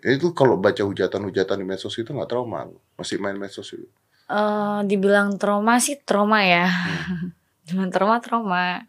itu 0.00 0.32
kalau 0.32 0.56
baca 0.56 0.80
hujatan-hujatan 0.80 1.60
di 1.60 1.66
medsos 1.66 1.92
itu 1.98 2.08
nggak 2.14 2.30
trauma 2.30 2.64
masih 2.96 3.20
main 3.20 3.36
medsos 3.36 3.68
itu 3.74 3.84
eh 4.30 4.78
dibilang 4.86 5.34
trauma 5.36 5.82
sih 5.82 5.98
trauma 5.98 6.46
ya. 6.46 6.70
Hmm. 6.70 7.34
Cuman 7.68 7.90
trauma 7.90 8.22
trauma. 8.22 8.86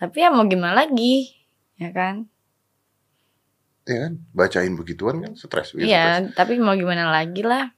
Tapi 0.00 0.16
ya 0.24 0.32
mau 0.32 0.48
gimana 0.48 0.74
lagi? 0.88 1.36
Ya 1.76 1.92
kan? 1.92 2.26
ya 3.84 4.08
kan 4.08 4.12
bacain 4.32 4.74
begituan 4.74 5.20
kan 5.20 5.32
stres. 5.36 5.76
Iya, 5.76 6.32
tapi 6.32 6.56
mau 6.56 6.72
gimana 6.72 7.12
lagi 7.12 7.44
lah. 7.44 7.70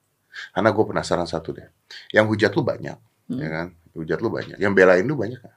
karena 0.52 0.68
gue 0.68 0.84
penasaran 0.84 1.24
satu 1.24 1.56
deh 1.56 1.64
yang 2.12 2.28
hujat 2.28 2.52
lu 2.52 2.60
banyak 2.60 3.00
Hmm. 3.26 3.38
ya 3.38 3.48
kan? 3.48 3.66
Hujat 3.92 4.18
lu 4.20 4.28
banyak. 4.28 4.56
Yang 4.56 4.72
belain 4.72 5.04
lu 5.04 5.14
banyak 5.14 5.40
nggak? 5.40 5.56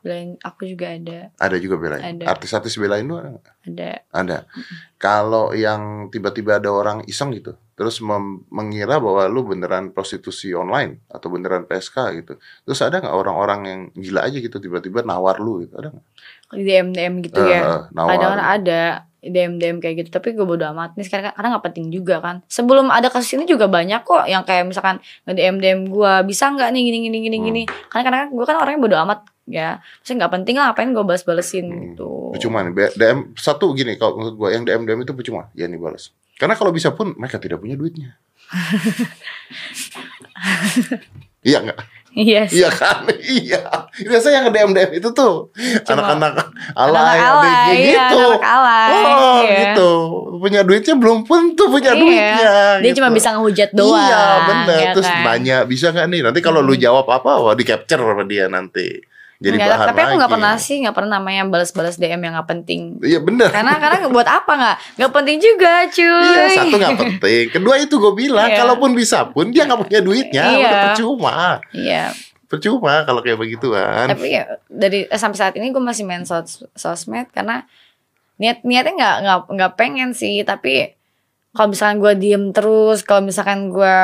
Belain 0.00 0.38
aku 0.40 0.64
juga 0.64 0.86
ada, 0.88 1.28
ada 1.36 1.56
juga 1.58 1.76
belain? 1.76 2.02
Ada. 2.16 2.24
artis-artis 2.28 2.78
belain 2.78 3.02
lu 3.02 3.18
ada 3.18 3.36
ada. 3.66 3.90
ada. 4.08 4.38
Kalau 4.96 5.50
yang 5.52 6.08
tiba-tiba 6.08 6.56
ada 6.56 6.70
orang 6.70 7.02
iseng 7.04 7.34
gitu 7.34 7.58
terus 7.76 8.00
mem- 8.00 8.40
mengira 8.48 8.96
bahwa 8.96 9.28
lu 9.28 9.44
beneran 9.44 9.92
prostitusi 9.92 10.56
online 10.56 11.04
atau 11.12 11.28
beneran 11.28 11.68
PSK 11.68 11.96
gitu 12.16 12.32
terus 12.64 12.80
ada 12.80 13.04
nggak 13.04 13.12
orang-orang 13.12 13.60
yang 13.62 13.80
gila 13.92 14.24
aja 14.24 14.40
gitu 14.40 14.56
tiba-tiba 14.56 15.04
nawar 15.04 15.36
lu 15.36 15.60
gitu? 15.60 15.76
Ada 15.76 15.92
nggak? 15.92 16.04
Di 16.56 16.62
DM 16.64 16.88
DM 16.94 17.14
gitu 17.20 17.36
Eh, 17.36 17.52
ya. 17.52 17.84
nawar. 17.92 18.10
Kadang 18.16 18.32
ada 18.40 18.80
DM 19.28 19.56
DM 19.56 19.76
kayak 19.78 19.94
gitu, 20.00 20.08
tapi 20.10 20.32
gue 20.32 20.42
bodo 20.42 20.64
amat 20.70 20.94
nih 20.94 21.04
sekarang 21.04 21.32
karena 21.32 21.46
nggak 21.52 21.64
penting 21.66 21.84
juga 21.88 22.18
kan. 22.18 22.34
Sebelum 22.46 22.88
ada 22.88 23.06
kasus 23.08 23.30
ini 23.34 23.44
juga 23.44 23.66
banyak 23.66 24.00
kok 24.02 24.24
yang 24.24 24.42
kayak 24.42 24.64
misalkan 24.64 24.98
nge 25.24 25.32
DM 25.32 25.54
DM 25.58 25.78
gue 25.86 26.12
bisa 26.24 26.48
nggak 26.48 26.68
nih 26.70 26.80
gini 26.82 26.98
gini 27.04 27.16
gini 27.22 27.36
Hmm. 27.36 27.44
gini. 27.44 27.62
Karena 27.88 28.02
kadang 28.04 28.18
gue 28.30 28.44
kan 28.44 28.56
orangnya 28.56 28.80
bodo 28.80 28.96
amat 29.02 29.18
ya. 29.44 29.68
Maksudnya 29.78 30.16
nggak 30.20 30.32
penting 30.34 30.54
lah 30.56 30.64
ngapain 30.70 30.88
gue 30.90 31.04
balas 31.04 31.22
balesin 31.22 31.64
Hmm. 31.66 31.78
gitu. 31.92 32.08
Percuma 32.34 32.58
nih, 32.62 32.90
DM 32.92 33.18
satu 33.34 33.70
gini 33.72 33.94
kalau 33.94 34.18
menurut 34.18 34.34
gua 34.36 34.48
yang 34.50 34.62
DM 34.62 34.82
DM 34.82 34.98
itu 35.02 35.12
percuma, 35.12 35.46
ya 35.52 35.66
nih 35.66 35.76
balas. 35.76 36.10
Karena 36.36 36.52
kalau 36.52 36.68
bisa 36.68 36.92
pun 36.92 37.16
mereka 37.16 37.38
tidak 37.38 37.58
punya 37.58 37.74
duitnya. 37.74 38.14
iya 41.46 41.62
nggak? 41.62 41.78
Iya 42.16 42.48
sih. 42.48 42.64
Iya 42.64 42.68
kan? 42.72 43.04
iya. 43.44 43.60
Biasanya 43.92 44.36
yang 44.40 44.48
DM 44.48 44.70
DM 44.72 44.90
itu 44.96 45.08
tuh 45.12 45.52
anak-anak 45.84 46.32
Anak 46.32 46.48
alay, 46.72 47.18
alay, 47.20 47.52
adiknya 47.52 47.76
iya, 47.76 48.04
gitu. 48.08 48.24
anak 48.32 48.44
alay. 48.48 48.90
Oh, 48.96 49.40
iya. 49.44 49.58
gitu. 49.60 49.90
Punya 50.40 50.60
duitnya 50.64 50.94
belum 50.96 51.18
tentu 51.28 51.64
punya 51.68 51.92
Iya. 51.92 52.00
duitnya. 52.00 52.52
Dia 52.80 52.88
gitu. 52.88 52.96
cuma 53.04 53.08
bisa 53.12 53.28
ngehujat 53.36 53.70
doang. 53.76 54.00
Iya, 54.00 54.24
benar. 54.48 54.78
ya 54.80 54.90
Terus 54.96 55.08
kan? 55.12 55.20
nanya, 55.28 55.56
bisa 55.68 55.86
nggak 55.92 56.06
nih? 56.08 56.20
Nanti 56.24 56.40
kalau 56.40 56.64
lu 56.64 56.72
Hmm. 56.72 56.82
jawab 56.82 57.06
apa, 57.06 57.36
wah 57.36 57.52
di 57.52 57.64
capture 57.68 58.00
sama 58.00 58.24
dia 58.24 58.48
nanti. 58.48 58.96
Jadi 59.36 59.60
Nggak, 59.60 59.68
bahan 59.68 59.86
tapi 59.86 60.00
aku 60.00 60.08
nggak 60.08 60.22
lagi. 60.24 60.34
pernah 60.40 60.54
sih 60.56 60.76
nggak 60.80 60.94
pernah 60.96 61.10
namanya 61.20 61.42
balas-balas 61.44 61.96
DM 61.96 62.16
yang 62.18 62.34
nggak 62.40 62.48
penting. 62.48 62.80
Iya 63.04 63.20
benar. 63.20 63.52
Karena 63.52 63.72
karena 63.76 63.96
buat 64.08 64.24
apa 64.24 64.52
nggak 64.52 64.76
nggak 64.96 65.12
penting 65.12 65.36
juga 65.38 65.72
cuy. 65.92 66.24
Iya, 66.24 66.42
satu 66.56 66.76
nggak 66.76 66.96
penting. 66.96 67.44
Kedua 67.52 67.74
itu 67.76 67.94
gue 67.96 68.12
bilang, 68.16 68.48
Iya. 68.48 68.58
kalaupun 68.64 68.96
bisa 68.96 69.28
pun 69.28 69.52
dia 69.52 69.68
nggak 69.68 69.80
punya 69.84 70.00
duitnya, 70.00 70.44
Iya. 70.46 70.56
udah 70.58 70.78
percuma. 70.88 71.36
Iya. 71.70 72.04
Percuma 72.46 73.04
kalau 73.04 73.20
kayak 73.20 73.36
begituan. 73.36 74.06
Tapi 74.08 74.28
ya 74.30 74.44
dari 74.66 75.04
eh, 75.04 75.18
sampai 75.18 75.36
saat 75.36 75.54
ini 75.54 75.68
gue 75.68 75.82
masih 75.82 76.08
main 76.08 76.24
sos 76.24 76.64
sosmed 76.72 77.28
karena 77.28 77.68
niat 78.36 78.64
niatnya 78.64 78.92
nggak 78.94 79.16
nggak 79.20 79.40
nggak 79.52 79.72
pengen 79.74 80.10
sih. 80.12 80.40
Tapi 80.42 80.96
kalau 81.52 81.72
misalkan 81.72 81.98
gue 81.98 82.12
diem 82.16 82.52
terus, 82.52 83.00
kalau 83.00 83.20
misalkan 83.20 83.68
gue 83.68 83.96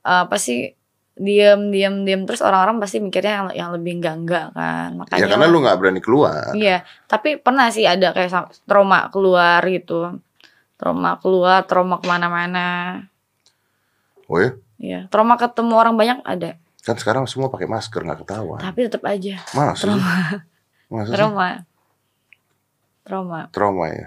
apa 0.00 0.36
sih 0.36 0.72
diem 1.14 1.70
diem 1.70 2.02
diem 2.02 2.22
terus 2.26 2.42
orang-orang 2.42 2.82
pasti 2.82 2.98
mikirnya 2.98 3.32
yang, 3.38 3.46
yang 3.54 3.70
lebih 3.70 4.02
enggak 4.02 4.14
enggak 4.18 4.46
kan. 4.50 4.90
Makanya 4.98 5.20
ya 5.22 5.26
karena 5.30 5.46
lu 5.46 5.58
nggak 5.62 5.78
berani 5.78 6.00
keluar. 6.02 6.50
Iya, 6.52 6.82
tapi 7.06 7.38
pernah 7.38 7.70
sih 7.70 7.86
ada 7.86 8.10
kayak 8.10 8.50
trauma 8.66 9.06
keluar 9.14 9.62
gitu. 9.66 10.18
Trauma 10.74 11.14
keluar, 11.22 11.62
trauma 11.70 12.02
ke 12.02 12.06
mana-mana. 12.10 12.98
Oh 14.26 14.42
ya, 14.42 14.58
Iya, 14.80 15.06
trauma 15.06 15.38
ketemu 15.38 15.74
orang 15.76 15.94
banyak 15.94 16.18
ada. 16.26 16.58
kan 16.84 17.00
sekarang 17.00 17.24
semua 17.24 17.48
pakai 17.48 17.64
masker 17.64 18.04
nggak 18.04 18.26
ketahuan. 18.26 18.60
Tapi 18.60 18.84
tetap 18.84 19.00
aja 19.08 19.40
Masa? 19.56 19.88
trauma, 19.88 20.12
Masa 20.92 21.10
trauma. 21.16 21.48
Trauma. 23.04 23.40
Trauma 23.48 23.84
ya. 23.88 24.06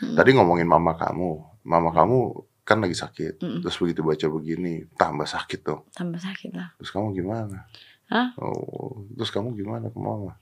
Hmm. 0.00 0.16
Tadi 0.16 0.30
ngomongin 0.32 0.64
mama 0.64 0.96
kamu, 0.96 1.30
mama 1.64 1.90
kamu 1.92 2.18
kan 2.70 2.78
lagi 2.78 2.94
sakit. 2.94 3.42
Mm-mm. 3.42 3.60
Terus 3.66 3.76
begitu 3.82 4.06
baca 4.06 4.26
begini, 4.30 4.86
tambah 4.94 5.26
sakit 5.26 5.60
tuh. 5.66 5.82
Tambah 5.90 6.22
sakit 6.22 6.54
lah. 6.54 6.70
Terus 6.78 6.94
kamu 6.94 7.18
gimana? 7.18 7.66
Hah? 8.06 8.30
Oh, 8.38 9.02
terus 9.18 9.34
kamu 9.34 9.58
gimana 9.58 9.90
ke 9.90 9.98
mama? 9.98 10.38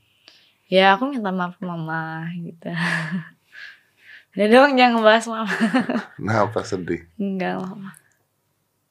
Ya 0.68 0.92
aku 0.92 1.08
minta 1.08 1.32
maaf 1.32 1.56
ke 1.56 1.64
mama 1.64 2.28
gitu. 2.36 2.68
Udah 4.36 4.46
dong 4.52 4.76
jangan 4.76 5.00
bahas 5.00 5.24
mama. 5.24 5.48
Kenapa 6.20 6.60
sedih? 6.68 7.08
Enggak 7.16 7.64
mama. 7.64 7.96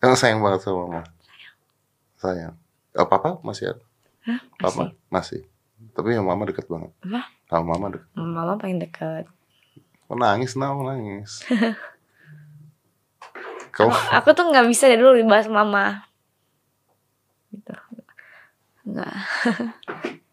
Emang 0.02 0.18
sayang 0.18 0.42
banget 0.42 0.66
sama 0.66 0.90
mama. 0.90 1.02
Sayang. 2.18 2.58
Oh, 2.98 3.06
papa 3.06 3.38
masih 3.46 3.78
ada? 3.78 3.84
Hah? 4.26 4.42
Papa 4.58 4.98
masih. 5.14 5.46
Tapi 5.94 6.18
yang 6.18 6.26
mama 6.26 6.50
deket 6.50 6.66
banget. 6.66 6.90
Apa? 7.06 7.30
Sama 7.54 7.78
mama 7.78 7.94
deket. 7.94 8.10
Mama 8.18 8.58
paling 8.58 8.82
dekat. 8.82 9.30
Kok 10.10 10.18
nangis, 10.18 10.58
nah, 10.58 10.74
nangis. 10.74 11.46
Kau 13.78 13.94
Aku 13.94 14.34
tuh 14.34 14.50
nggak 14.50 14.66
bisa 14.66 14.90
dari 14.90 14.98
dulu 14.98 15.14
dibahas 15.14 15.46
mama. 15.46 16.10
Gitu. 17.54 17.74
Enggak. 18.90 19.14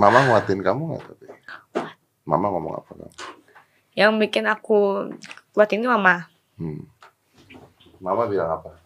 Mama 0.00 0.24
nguatin 0.24 0.64
kamu 0.64 0.96
nggak 0.96 1.04
tapi? 1.12 1.28
Mama 2.24 2.48
ngomong 2.48 2.72
apa 2.80 2.92
kamu? 2.96 3.12
Yang 3.92 4.12
bikin 4.24 4.48
aku 4.48 5.12
kuat 5.52 5.68
ini 5.76 5.84
mama. 5.84 6.24
Hmm. 6.56 6.88
Mama 8.00 8.24
bilang 8.24 8.48
apa? 8.56 8.79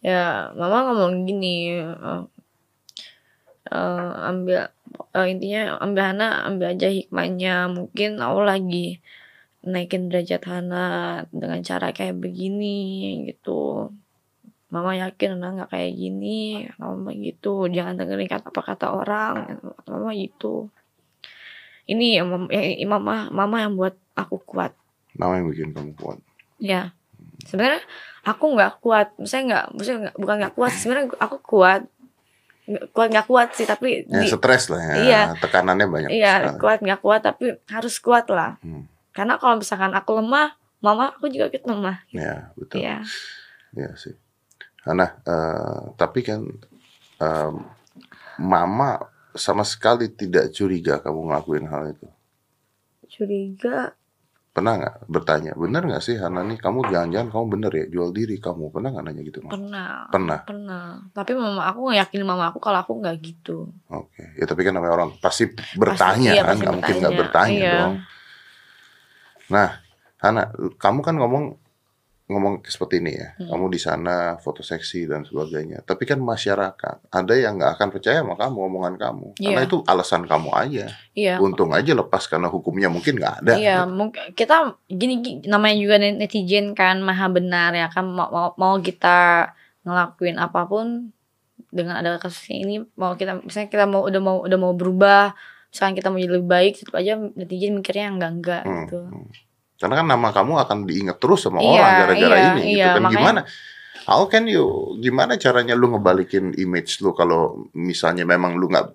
Ya, 0.00 0.48
mama 0.56 0.88
ngomong 0.88 1.28
gini, 1.28 1.76
eh, 1.76 2.22
eh, 3.68 4.10
ambil 4.32 4.72
eh, 5.12 5.26
intinya 5.28 5.76
ambil 5.84 6.02
Hana 6.08 6.28
ambil 6.48 6.72
aja 6.72 6.88
hikmahnya. 6.88 7.68
Mungkin 7.68 8.16
Allah 8.16 8.56
lagi 8.56 9.04
naikin 9.60 10.08
derajat 10.08 10.42
Hana 10.48 10.84
dengan 11.28 11.60
cara 11.60 11.92
kayak 11.92 12.16
begini 12.16 12.76
gitu. 13.28 13.92
Mama 14.72 14.96
yakin 14.96 15.36
Hana 15.36 15.48
nggak 15.60 15.70
kayak 15.76 15.92
gini, 15.92 16.64
mama 16.80 17.12
gitu. 17.12 17.68
Jangan 17.68 18.00
dengerin 18.00 18.30
kata 18.30 18.48
apa 18.48 18.62
kata 18.64 18.86
orang, 18.96 19.34
mama 19.84 20.10
gitu. 20.16 20.72
Ini 21.84 22.22
yang 22.22 22.26
mama, 22.30 22.48
mama, 22.86 23.14
mama 23.28 23.56
yang 23.60 23.74
buat 23.76 23.98
aku 24.16 24.40
kuat. 24.48 24.72
Mama 25.18 25.42
yang 25.42 25.50
bikin 25.52 25.76
kamu 25.76 25.92
kuat. 25.98 26.22
Ya, 26.56 26.94
sebenarnya 27.44 27.80
aku 28.22 28.44
nggak 28.52 28.72
kuat. 28.80 29.08
Maksudnya 29.16 29.44
nggak, 29.46 29.64
maksudnya 29.72 29.98
nggak, 30.04 30.16
bukan 30.16 30.36
nggak 30.40 30.54
kuat. 30.54 30.72
Sebenarnya 30.74 31.06
aku 31.16 31.36
kuat. 31.40 31.82
Kuat 32.94 33.08
nggak 33.10 33.26
kuat 33.26 33.48
sih, 33.54 33.66
tapi 33.66 34.06
Ya 34.06 34.22
stres 34.26 34.70
lah 34.70 34.78
ya. 34.78 34.94
Iya. 35.00 35.22
Tekanannya 35.38 35.86
banyak. 35.86 36.10
iya 36.10 36.34
sekali. 36.46 36.60
kuat 36.60 36.78
nggak 36.80 37.00
kuat, 37.00 37.20
tapi 37.24 37.44
harus 37.66 37.94
kuat 37.98 38.26
lah. 38.30 38.60
Hmm. 38.62 38.86
Karena 39.10 39.36
kalau 39.36 39.58
misalkan 39.58 39.90
aku 39.90 40.22
lemah, 40.22 40.54
mama 40.78 41.10
aku 41.10 41.26
juga 41.26 41.50
ikut 41.50 41.66
lemah. 41.66 41.98
Ya 42.10 42.54
betul. 42.54 42.78
Iya, 42.78 43.02
Iya 43.70 43.90
sih. 43.94 44.14
Nah, 44.86 45.12
eh, 45.22 45.80
tapi 45.94 46.22
kan 46.22 46.40
em, 47.20 47.54
Mama 48.40 48.96
sama 49.36 49.60
sekali 49.62 50.08
tidak 50.08 50.48
curiga 50.50 50.96
kamu 50.98 51.28
ngelakuin 51.28 51.66
hal 51.68 51.92
itu. 51.92 52.08
curiga. 53.06 53.92
Pernah 54.50 54.82
nggak 54.82 54.94
bertanya, 55.06 55.54
bener 55.54 55.86
nggak 55.86 56.02
sih 56.02 56.18
Hana 56.18 56.42
nih 56.42 56.58
kamu 56.58 56.90
jangan-jangan 56.90 57.30
kamu 57.30 57.44
bener 57.48 57.70
ya 57.70 57.84
jual 57.86 58.10
diri 58.10 58.34
kamu 58.36 58.74
pernah 58.74 58.90
nggak 58.90 59.04
nanya 59.06 59.22
gitu? 59.22 59.38
Mas? 59.40 59.52
Pernah. 59.54 59.90
Pernah. 60.10 60.38
Pernah. 60.42 60.86
Tapi 61.14 61.30
mama 61.38 61.62
aku 61.70 61.78
nggak 61.86 61.98
yakin 62.02 62.20
mama 62.26 62.44
aku 62.50 62.58
kalau 62.58 62.82
aku 62.82 62.98
nggak 62.98 63.16
gitu. 63.22 63.70
Oke, 63.86 64.34
ya 64.34 64.44
tapi 64.44 64.66
kan 64.66 64.74
namanya 64.74 64.94
orang 64.98 65.10
pasti 65.16 65.46
bertanya 65.78 66.34
Pasti- 66.34 66.34
iya, 66.34 66.42
kan, 66.42 66.48
pasti 66.50 66.62
nggak 66.66 66.74
mungkin 66.74 66.94
nggak 66.98 67.14
bertanya 67.14 67.54
Iya. 67.54 67.74
dong. 67.78 67.94
Nah, 69.50 69.68
Hana, 70.18 70.42
kamu 70.76 71.00
kan 71.00 71.14
ngomong 71.16 71.44
ngomong 72.30 72.62
seperti 72.64 73.02
ini 73.02 73.12
ya, 73.12 73.28
Hmm. 73.34 73.50
kamu 73.50 73.64
di 73.68 73.80
sana 73.80 74.14
foto 74.38 74.62
seksi 74.62 75.04
dan 75.04 75.22
sebagainya. 75.22 75.82
Tapi 75.82 76.06
kan 76.06 76.16
masyarakat 76.16 77.10
ada 77.10 77.34
yang 77.34 77.58
nggak 77.58 77.72
akan 77.74 77.88
percaya 77.90 78.22
sama 78.22 78.34
kamu 78.34 78.58
omongan 78.64 78.94
kamu, 78.94 79.26
karena 79.34 79.60
Iya. 79.60 79.66
itu 79.66 79.76
alasan 79.84 80.22
kamu 80.24 80.48
aja. 80.54 80.86
Iya. 81.12 81.34
Untung 81.36 81.70
aja 81.70 81.90
lepas 81.90 82.24
karena 82.24 82.46
hukumnya 82.46 82.86
mungkin 82.86 83.18
nggak 83.18 83.34
ada. 83.40 83.52
Iya, 83.54 83.78
mungkin 83.84 84.30
kita 84.32 84.56
gini, 84.86 85.14
gini, 85.18 85.38
namanya 85.44 85.76
juga 85.76 85.98
netizen 85.98 86.72
kan 86.72 86.98
maha 87.00 87.26
benar 87.26 87.74
ya 87.74 87.86
kan 87.86 88.06
mau, 88.06 88.30
mau, 88.30 88.48
mau 88.54 88.74
kita 88.78 89.50
ngelakuin 89.80 90.36
apa 90.36 90.64
pun 90.64 91.10
dengan 91.66 91.96
ada 91.96 92.16
kasus 92.16 92.46
ini 92.48 92.82
mau 92.94 93.14
kita 93.14 93.40
misalnya 93.40 93.68
kita 93.68 93.84
mau 93.84 94.02
udah 94.02 94.18
mau 94.18 94.36
udah 94.40 94.58
mau 94.58 94.72
berubah 94.72 95.32
misalkan 95.66 95.94
kita 95.94 96.08
mau 96.08 96.18
jadi 96.18 96.32
lebih 96.32 96.48
baik 96.48 96.72
tetap 96.76 96.94
aja 96.96 97.14
netizen 97.32 97.74
mikirnya 97.74 98.04
yang 98.06 98.16
enggak 98.16 98.32
enggak 98.34 98.62
Hmm, 98.62 98.76
gitu. 98.80 99.00
hmm. 99.06 99.28
Karena 99.80 99.94
kan 99.96 100.06
nama 100.06 100.28
kamu 100.28 100.52
akan 100.60 100.78
diingat 100.84 101.16
terus 101.16 101.48
sama 101.48 101.64
Iya, 101.64 101.72
orang 101.72 101.92
gara-gara 102.04 102.36
iya, 102.36 102.48
ini 102.52 102.60
gitu 102.68 102.76
iya, 102.76 102.86
kan 102.92 103.02
makanya- 103.02 103.16
gimana? 103.16 103.40
How 104.00 104.26
can 104.26 104.48
you 104.48 104.64
gimana 104.98 105.36
caranya 105.36 105.76
lu 105.76 105.92
ngebalikin 105.92 106.56
image 106.56 106.98
lu 107.00 107.12
kalau 107.12 107.68
misalnya 107.72 108.24
memang 108.24 108.56
lu 108.56 108.66
nggak 108.68 108.86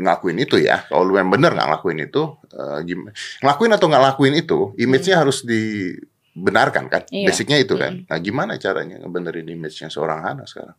ngakuin 0.00 0.38
itu 0.38 0.56
ya? 0.58 0.82
Kalau 0.86 1.02
lu 1.04 1.18
yang 1.18 1.28
bener 1.28 1.50
nggak 1.52 1.68
ngakuin 1.70 1.98
itu, 2.02 2.22
eh, 2.50 2.78
gimana? 2.82 3.10
Ngelakuin 3.42 3.72
atau 3.74 3.86
nggak 3.90 4.02
ngakuin 4.06 4.34
itu, 4.38 4.58
image-nya 4.78 5.16
harus 5.18 5.42
dibenarkan 5.44 6.88
kan? 6.88 7.02
Hmm. 7.06 7.14
Iya. 7.22 7.26
Basicnya 7.28 7.58
itu 7.58 7.74
kan. 7.76 8.06
Nah 8.06 8.18
gimana 8.18 8.56
caranya 8.56 8.96
ngebenerin 9.02 9.46
image-nya 9.46 9.90
seorang 9.90 10.24
Hana 10.24 10.44
sekarang? 10.46 10.78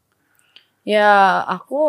Ya 0.84 1.43
aku 1.45 1.88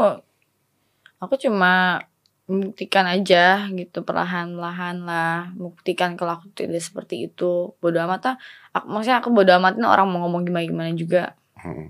aku 1.18 1.34
cuma 1.40 2.02
membuktikan 2.44 3.04
aja 3.04 3.64
gitu 3.70 4.00
perlahan-lahan 4.00 5.00
lah 5.00 5.48
membuktikan 5.52 6.12
kalau 6.12 6.36
aku 6.36 6.52
tidak 6.52 6.78
seperti 6.78 7.26
itu 7.26 7.72
bodoh 7.78 8.04
amat 8.04 8.20
lah 8.22 8.36
aku, 8.70 8.84
maksudnya 8.86 9.18
aku 9.18 9.28
bodoh 9.30 9.54
amatin 9.54 9.82
orang 9.82 10.04
mau 10.06 10.22
ngomong 10.22 10.44
gimana 10.44 10.64
gimana 10.64 10.90
juga 10.92 11.24
Hmm. 11.56 11.88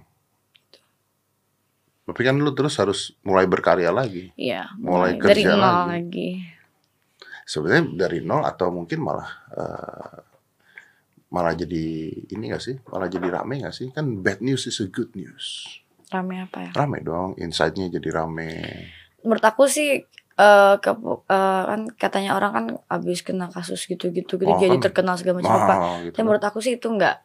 Tapi 2.04 2.20
kan 2.20 2.36
lu 2.36 2.52
terus 2.52 2.76
harus 2.76 3.00
mulai 3.20 3.42
berkarya 3.42 3.88
lagi. 3.88 4.30
Iya, 4.36 4.70
Mulai 4.76 5.16
mulai 5.16 5.24
dari 5.24 5.42
kerja 5.42 5.50
nol 5.50 5.58
lagi. 5.58 5.88
lagi. 5.90 6.30
sebenarnya 7.42 7.82
dari 7.98 8.18
nol 8.20 8.40
atau 8.40 8.70
mungkin 8.70 8.98
malah 9.00 9.28
eh, 9.50 10.16
malah 11.28 11.52
jadi 11.52 11.84
ini 12.30 12.44
gak 12.48 12.62
sih 12.62 12.76
malah 12.86 13.04
jadi 13.04 13.28
rame 13.32 13.60
gak 13.60 13.74
sih 13.74 13.90
kan 13.90 14.22
bad 14.22 14.38
news 14.38 14.64
is 14.64 14.78
a 14.78 14.86
good 14.86 15.10
news 15.12 15.66
Rame 16.06 16.40
apa 16.40 16.58
ya? 16.60 16.70
rame 16.72 17.02
dong 17.02 17.34
insightnya 17.36 17.90
jadi 17.90 18.14
rame 18.14 18.52
Menurut 19.20 19.42
aku 19.42 19.66
sih 19.66 20.04
eh 20.34 20.74
ke, 20.76 20.90
eh, 21.26 21.62
kan 21.64 21.80
katanya 21.94 22.34
orang 22.34 22.52
kan 22.52 22.64
abis 22.90 23.20
kena 23.20 23.46
kasus 23.46 23.84
gitu-gitu 23.84 24.34
gitu 24.34 24.48
Oh, 24.48 24.58
jadi 24.58 24.74
kan. 24.74 24.84
terkenal 24.84 25.14
segala 25.14 25.38
macam 25.38 25.54
apa. 25.56 25.74
Gitu. 26.02 26.12
Tapi 26.12 26.22
menurut 26.22 26.42
aku 26.42 26.58
sih 26.58 26.74
itu 26.74 26.88
enggak 26.88 27.22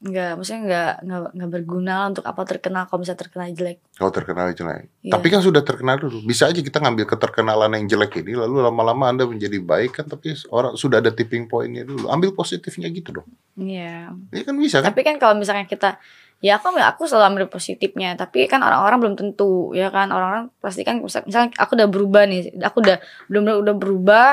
enggak 0.00 0.32
maksudnya 0.34 0.60
enggak 0.62 0.92
enggak 1.02 1.20
enggak 1.30 1.50
berguna 1.50 1.94
untuk 2.06 2.24
apa 2.24 2.40
terkenal 2.46 2.82
kalau 2.84 2.98
misalnya 2.98 3.20
terkenal 3.20 3.46
jelek. 3.50 3.78
kalau 3.92 4.08
terkenal 4.10 4.46
jelek 4.50 4.88
Iya. 4.98 5.12
tapi 5.12 5.26
kan 5.28 5.40
sudah 5.40 5.60
terkenal 5.60 5.96
dulu 5.98 6.20
bisa 6.22 6.48
aja 6.48 6.56
kita 6.58 6.78
ngambil 6.78 7.04
keterkenalan 7.06 7.68
yang 7.74 7.84
jelek 7.86 8.16
ini 8.18 8.32
lalu 8.34 8.60
lama-lama 8.62 9.04
anda 9.06 9.24
menjadi 9.24 9.60
baik 9.60 9.92
kan 9.94 10.06
tapi 10.06 10.32
orang 10.48 10.72
sudah 10.74 11.00
ada 11.00 11.08
tipping 11.10 11.44
pointnya 11.44 11.84
dulu 11.84 12.08
ambil 12.08 12.32
positifnya 12.32 12.88
gitu 12.88 13.12
dong 13.14 13.28
Iya. 13.54 14.16
ini 14.26 14.40
kan 14.40 14.56
bisa 14.56 14.80
kan 14.80 14.88
Tapi 14.88 15.00
kan 15.02 15.16
kalau 15.16 15.36
misalnya 15.36 15.64
kita 15.64 16.00
ya 16.40 16.56
aku 16.56 16.72
aku 16.74 17.04
selalu 17.04 17.24
ambil 17.36 17.46
positifnya. 17.48 18.16
Tapi 18.16 18.48
kan 18.48 18.60
orang-orang 18.60 18.98
belum 19.00 19.14
tentu 19.16 19.72
ya 19.72 19.88
kan? 19.88 20.08
Orang-orang 20.08 20.48
pasti 20.58 20.82
kan 20.82 21.00
misal- 21.00 21.24
misalnya 21.24 21.52
aku 21.56 21.76
udah 21.76 21.88
berubah 21.88 22.22
nih 22.26 22.56
aku 22.60 22.80
udah 22.80 22.96
belum 23.28 23.42
udah 23.60 23.74
berubah 23.76 24.28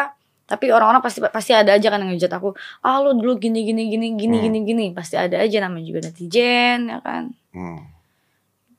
tapi 0.48 0.72
orang-orang 0.72 1.04
pasti 1.04 1.20
pasti 1.20 1.52
ada 1.52 1.76
aja 1.76 1.92
kan 1.92 2.00
yang 2.00 2.16
ngejat 2.16 2.32
aku. 2.32 2.56
Ah 2.80 3.04
lu 3.04 3.20
dulu 3.20 3.36
gini 3.36 3.68
gini 3.68 3.92
gini 3.92 4.16
gini 4.16 4.36
Hmm. 4.40 4.46
gini 4.48 4.60
gini. 4.64 4.86
Pasti 4.96 5.20
ada 5.20 5.44
aja 5.44 5.58
namanya 5.60 5.84
juga 5.84 6.08
netizen 6.08 6.88
ya 6.88 7.04
kan? 7.04 7.36
Hmm, 7.52 7.84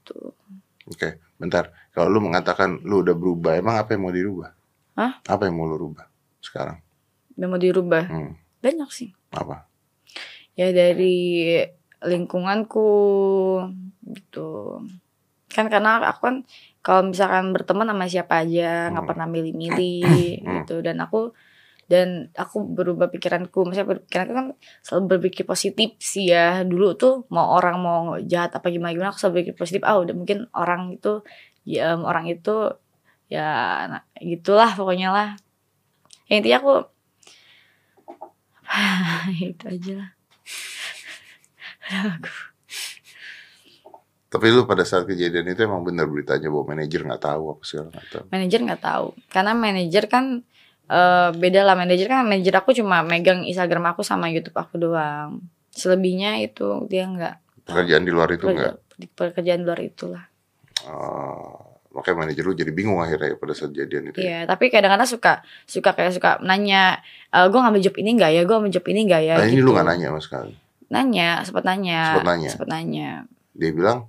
tuh 0.03 0.33
oke 0.89 1.21
bentar. 1.37 1.69
Kalau 1.93 2.09
lu 2.09 2.25
mengatakan 2.25 2.81
lu 2.89 3.05
udah 3.05 3.13
berubah 3.13 3.61
emang 3.61 3.77
apa 3.77 3.93
yang 3.93 4.03
mau 4.09 4.15
dirubah? 4.15 4.51
Hah? 4.99 5.13
apa 5.23 5.47
yang 5.47 5.55
mau 5.55 5.69
lu 5.69 5.79
rubah 5.79 6.09
sekarang? 6.41 6.81
Yang 7.39 7.49
mau 7.53 7.61
dirubah? 7.61 8.03
Hmm, 8.09 8.33
banyak 8.59 8.91
sih. 8.91 9.13
Apa? 9.31 9.69
Ya 10.57 10.73
dari 10.73 11.63
lingkunganku 12.03 12.91
gitu. 14.07 14.83
Kan 15.49 15.67
karena 15.73 15.99
aku 16.07 16.21
kan 16.23 16.37
kalau 16.85 17.11
misalkan 17.11 17.51
berteman 17.51 17.89
sama 17.91 18.07
siapa 18.07 18.45
aja 18.47 18.93
nggak 18.93 19.03
Hmm. 19.05 19.11
pernah 19.11 19.27
milih-milih 19.27 20.03
Hmm. 20.45 20.55
gitu. 20.63 20.81
Dan 20.85 21.03
aku 21.03 21.33
dan 21.89 22.29
aku 22.37 22.69
berubah 22.69 23.09
pikiranku. 23.09 23.65
Maksudnya 23.65 23.89
pikiranku 24.05 24.33
kan 24.37 24.47
selalu 24.85 25.17
berpikir 25.17 25.49
positif 25.49 25.97
sih 25.99 26.29
ya. 26.31 26.63
Dulu 26.63 26.95
tuh 27.01 27.25
mau 27.33 27.57
orang 27.57 27.77
mau 27.81 28.01
jahat 28.21 28.53
apa 28.55 28.69
gimana 28.69 28.93
gimana 28.93 29.11
aku 29.11 29.19
selalu 29.25 29.35
berpikir 29.41 29.55
positif. 29.57 29.83
Ah 29.89 29.97
udah 29.97 30.13
mungkin 30.15 30.47
orang 30.53 30.93
itu 30.93 31.25
ya 31.65 31.97
orang 31.97 32.29
itu 32.29 32.77
ya 33.29 33.49
nah, 33.89 34.03
gitulah 34.21 34.73
pokoknya 34.77 35.09
lah. 35.13 35.29
Ya, 36.29 36.45
intinya 36.45 36.61
aku 36.61 36.75
itu 39.49 39.65
aja 39.65 39.93
lah 40.05 40.18
Tapi 44.29 44.45
lu 44.49 44.65
pada 44.65 44.85
saat 44.85 45.09
kejadian 45.09 45.49
itu 45.49 45.61
emang 45.63 45.81
bener 45.81 46.05
beritanya 46.05 46.47
bahwa 46.47 46.77
manajer 46.77 47.01
nggak 47.01 47.23
tahu 47.23 47.43
apa 47.51 47.63
segala 47.65 47.89
tahu. 48.05 48.25
manajer 48.29 48.61
nggak 48.61 48.83
tahu 48.83 49.07
karena 49.27 49.53
manajer 49.57 50.05
kan 50.05 50.25
eh, 50.85 51.29
beda 51.33 51.65
lah 51.65 51.73
manajer 51.73 52.07
kan 52.07 52.23
manajer 52.23 52.53
aku 52.55 52.71
cuma 52.73 53.01
megang 53.01 53.41
Instagram 53.43 53.89
aku 53.89 54.05
sama 54.05 54.29
YouTube 54.29 54.53
aku 54.53 54.77
doang 54.77 55.41
selebihnya 55.73 56.45
itu 56.45 56.85
dia 56.87 57.09
nggak 57.09 57.37
Pekerjaan 57.65 58.01
di 58.01 58.13
luar 58.13 58.29
itu 58.31 58.45
nggak. 58.45 58.73
pekerja, 58.77 58.97
di 58.97 59.07
pekerjaan 59.09 59.63
luar 59.63 59.81
itulah 59.81 60.25
Oh, 60.85 61.59
makanya 61.91 62.23
manajer 62.23 62.43
lu 62.43 62.55
jadi 62.55 62.71
bingung 62.71 62.97
akhirnya 62.99 63.35
pada 63.35 63.51
saat 63.51 63.73
kejadian 63.73 64.09
itu. 64.09 64.19
ya? 64.19 64.25
Iya 64.25 64.41
tapi 64.47 64.69
kadang-kadang 64.69 65.05
suka 65.05 65.33
suka 65.65 65.91
kayak 65.91 66.13
suka 66.13 66.31
nanya 66.41 67.01
e, 67.27 67.39
gue 67.43 67.59
ngambil 67.59 67.83
job 67.83 67.97
ini 67.97 68.15
nggak 68.15 68.31
ya 68.31 68.43
gue 68.43 68.55
ngambil 68.55 68.73
job 68.73 68.87
ini 68.87 69.01
nggak 69.05 69.23
ya 69.23 69.35
Nah 69.35 69.47
ini 69.47 69.57
gitu. 69.57 69.65
lu 69.65 69.71
nggak 69.73 69.87
nanya 69.87 70.07
sama 70.09 70.21
sekali. 70.21 70.53
Nanya 70.89 71.43
sempat 71.43 71.65
nanya 71.65 72.17
Sempet 72.17 72.27
nanya. 72.27 72.51
nanya 72.67 73.11
Dia 73.53 73.71
bilang 73.71 74.01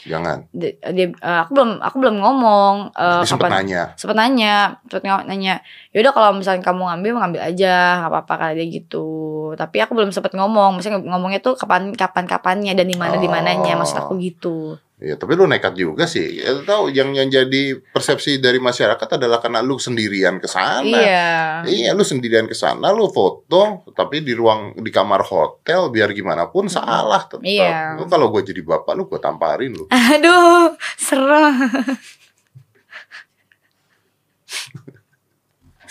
Jangan. 0.00 0.46
dia, 0.54 0.78
dia- 0.88 1.10
eh, 1.10 1.38
aku 1.42 1.50
belum 1.52 1.70
aku 1.80 1.96
belum 1.98 2.16
ngomong 2.18 2.74
eh, 2.94 3.18
Dia 3.18 3.34
kapan 3.34 3.50
nanya. 3.52 3.82
sempet 3.94 4.14
nanya 4.14 4.54
sempet 4.84 5.02
ng- 5.02 5.26
nanya 5.26 5.54
yaudah 5.90 6.12
kalau 6.12 6.30
misalnya 6.32 6.62
kamu 6.62 6.86
ngambil 6.86 7.10
ngambil 7.18 7.40
aja 7.42 7.74
nggak 7.98 8.10
apa-apa 8.14 8.34
kali 8.38 8.52
dia 8.54 8.66
gitu 8.72 9.06
tapi 9.54 9.82
aku 9.82 9.92
belum 9.92 10.14
sempet 10.14 10.32
ngomong 10.32 10.78
maksudnya 10.78 11.02
ngomongnya 11.02 11.40
tuh 11.40 11.58
kapan 11.58 11.90
kapan 11.92 12.24
kapannya 12.24 12.72
dan 12.72 12.86
di 12.86 12.94
mana 12.94 13.16
di 13.16 13.26
mananya 13.26 13.74
maksud 13.74 13.98
aku 13.98 14.14
gitu 14.18 14.78
Ya, 14.98 15.14
tapi 15.14 15.38
lu 15.38 15.46
nekat 15.46 15.78
juga 15.78 16.10
sih. 16.10 16.42
Ya, 16.42 16.58
tahu 16.66 16.90
yang 16.90 17.14
yang 17.14 17.30
jadi 17.30 17.78
persepsi 17.94 18.42
dari 18.42 18.58
masyarakat 18.58 19.14
adalah 19.14 19.38
karena 19.38 19.62
lu 19.62 19.78
sendirian 19.78 20.42
ke 20.42 20.50
sana. 20.50 20.82
iya 20.82 21.62
Iya, 21.62 21.94
lu 21.94 22.02
sendirian 22.02 22.50
ke 22.50 22.56
sana, 22.58 22.90
lu 22.90 23.06
foto, 23.06 23.86
tapi 23.94 24.26
di 24.26 24.34
ruang 24.34 24.74
di 24.74 24.90
kamar 24.90 25.22
hotel 25.22 25.94
biar 25.94 26.10
gimana 26.10 26.50
pun 26.50 26.66
salah 26.66 27.22
tetap. 27.30 27.46
Iya. 27.46 27.94
Lu 27.94 28.10
kalau 28.10 28.34
gue 28.34 28.42
jadi 28.42 28.58
bapak 28.58 28.92
lu 28.98 29.06
gue 29.06 29.22
tamparin 29.22 29.70
lu. 29.70 29.86
aduh 29.88 30.74
serem 30.98 31.94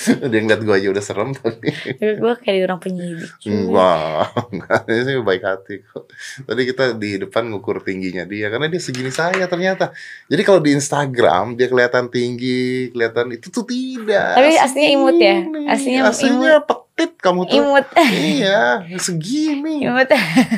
Dia 0.31 0.39
ngeliat 0.39 0.61
gue 0.61 0.73
aja 0.73 0.87
udah 0.89 1.01
serem 1.01 1.29
tapi 1.31 1.69
gue 1.93 2.33
kayak 2.37 2.55
di 2.55 2.63
orang 2.63 2.79
penyidik 2.79 3.31
enggak, 3.43 4.25
enggak 4.53 4.79
ini 4.85 5.01
sih 5.01 5.13
baik 5.19 5.43
hati 5.43 5.75
kok. 5.81 6.07
Tadi 6.43 6.61
kita 6.63 6.83
di 6.93 7.19
depan 7.19 7.47
ngukur 7.47 7.79
tingginya 7.79 8.23
dia 8.23 8.47
karena 8.47 8.67
dia 8.67 8.77
segini 8.77 9.09
saya 9.09 9.45
ternyata. 9.45 9.91
Jadi 10.25 10.41
kalau 10.41 10.59
di 10.59 10.71
Instagram 10.71 11.53
dia 11.53 11.67
kelihatan 11.67 12.07
tinggi, 12.07 12.57
kelihatan 12.89 13.31
itu 13.31 13.47
tuh 13.47 13.63
tidak. 13.63 14.33
Tapi 14.33 14.55
aslinya 14.55 14.89
imut 14.91 15.17
ya? 15.17 15.37
Aslinya 15.67 16.01
aslinya 16.05 16.51
petit 16.61 17.11
kamu 17.15 17.45
tuh. 17.45 17.55
imut 17.55 17.85
Iya, 17.99 18.83
segini. 18.97 19.83
imut 19.83 20.09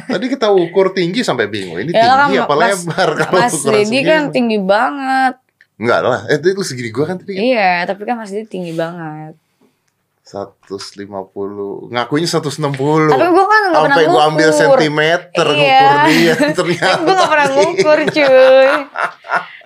Tadi 0.05 0.25
kita 0.27 0.47
ukur 0.49 0.91
tinggi 0.91 1.19
sampai 1.19 1.45
bingung. 1.45 1.77
Ini 1.77 1.91
Ya 1.91 2.15
tinggi 2.15 2.37
kan, 2.37 2.45
apa 2.45 2.55
Mas- 2.55 2.83
lebar 2.85 3.09
kalau 3.17 3.39
Mas 3.39 3.53
ukuran 3.53 3.75
Dedi 3.75 3.85
segini? 3.89 4.05
kan 4.05 4.21
tinggi 4.29 4.57
banget 4.57 5.35
Enggak 5.79 5.99
lah, 6.03 6.21
eh, 6.27 6.35
itu 6.35 6.59
segini 6.61 6.91
gua 6.91 7.07
kan 7.07 7.17
tadi. 7.17 7.33
iya 7.33 7.81
tapi 7.83 8.03
kan 8.03 8.19
Mas 8.19 8.29
Dedi 8.29 8.45
tinggi 8.45 8.75
banget 8.75 9.33
150. 10.21 11.89
Ngakunya 11.89 12.27
160. 12.27 13.09
tapi 13.09 13.25
gue 13.25 13.45
kan 13.45 13.61
nggak 13.65 13.81
pernah 13.81 13.97
gua 14.05 14.21
ambil 14.27 14.49
ngukur. 14.49 14.59
sentimeter 14.77 15.47
Iya. 15.49 15.57
ngukur 15.57 15.97
dia 16.05 16.33
ternyata. 16.59 16.89
Tapi 16.91 17.01
gue 17.01 17.15
gak 17.15 17.31
pernah 17.31 17.47
ngukur 17.49 17.97
cuy 18.05 18.69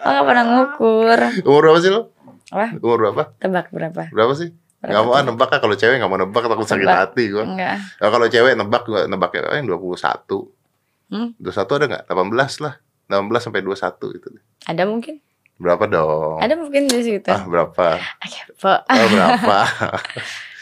Gue 0.03 0.11
gak 0.11 0.25
pernah 0.25 0.43
ngukur 0.45 1.19
Umur 1.43 1.61
berapa 1.63 1.79
sih 1.79 1.91
lo? 1.91 2.01
Apa? 2.47 2.65
Umur 2.77 2.97
berapa? 2.99 3.23
Tebak 3.39 3.67
berapa? 3.71 4.01
Berapa 4.07 4.33
sih? 4.35 4.49
Gak 4.79 4.99
mau 5.01 5.15
ah, 5.15 5.23
nebak 5.23 5.47
ah 5.47 5.59
kalau 5.59 5.75
cewek 5.75 5.95
gak 5.95 6.07
mau 6.07 6.19
nebak 6.19 6.43
takut 6.43 6.67
sakit 6.67 6.83
Nebak. 6.83 6.99
hati 7.09 7.23
gua. 7.27 7.43
Enggak 7.43 7.75
Nah, 7.97 8.09
kalau 8.11 8.27
cewek 8.27 8.53
nebak 8.53 8.83
gua 8.83 9.01
nebak 9.03 9.31
ya 9.31 9.41
yang 9.55 9.67
21. 9.67 9.99
Hmm? 11.07 11.29
21 11.39 11.75
ada 11.75 11.85
nggak? 11.87 12.03
18 12.07 12.63
lah. 12.63 12.73
18 13.07 13.43
sampai 13.43 13.61
21 13.63 14.15
itu. 14.15 14.27
Ada 14.63 14.83
mungkin? 14.83 15.15
Berapa 15.63 15.87
dong? 15.87 16.43
Ada 16.43 16.59
mungkin 16.59 16.91
di 16.91 16.99
situ. 16.99 17.31
Ah, 17.31 17.47
berapa? 17.47 17.95
Oke, 18.19 18.39
po. 18.59 18.73
Oh, 18.75 19.07
berapa? 19.07 19.57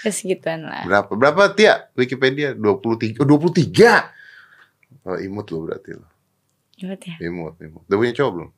Ya 0.02 0.10
segituan 0.10 0.66
lah 0.66 0.82
berapa? 0.82 1.14
Berapa 1.14 1.54
Tia? 1.54 1.94
Wikipedia 1.94 2.58
23. 2.58 3.22
Oh, 3.22 3.26
23. 3.38 5.06
Oh, 5.06 5.18
imut 5.22 5.46
lo 5.54 5.62
berarti 5.62 5.94
lo. 5.94 6.10
Ingat 6.82 7.02
ya? 7.06 7.16
Imut, 7.30 7.54
imut. 7.62 7.86
Udah 7.86 7.98
punya 8.02 8.14
cowok 8.18 8.32
belum? 8.34 8.50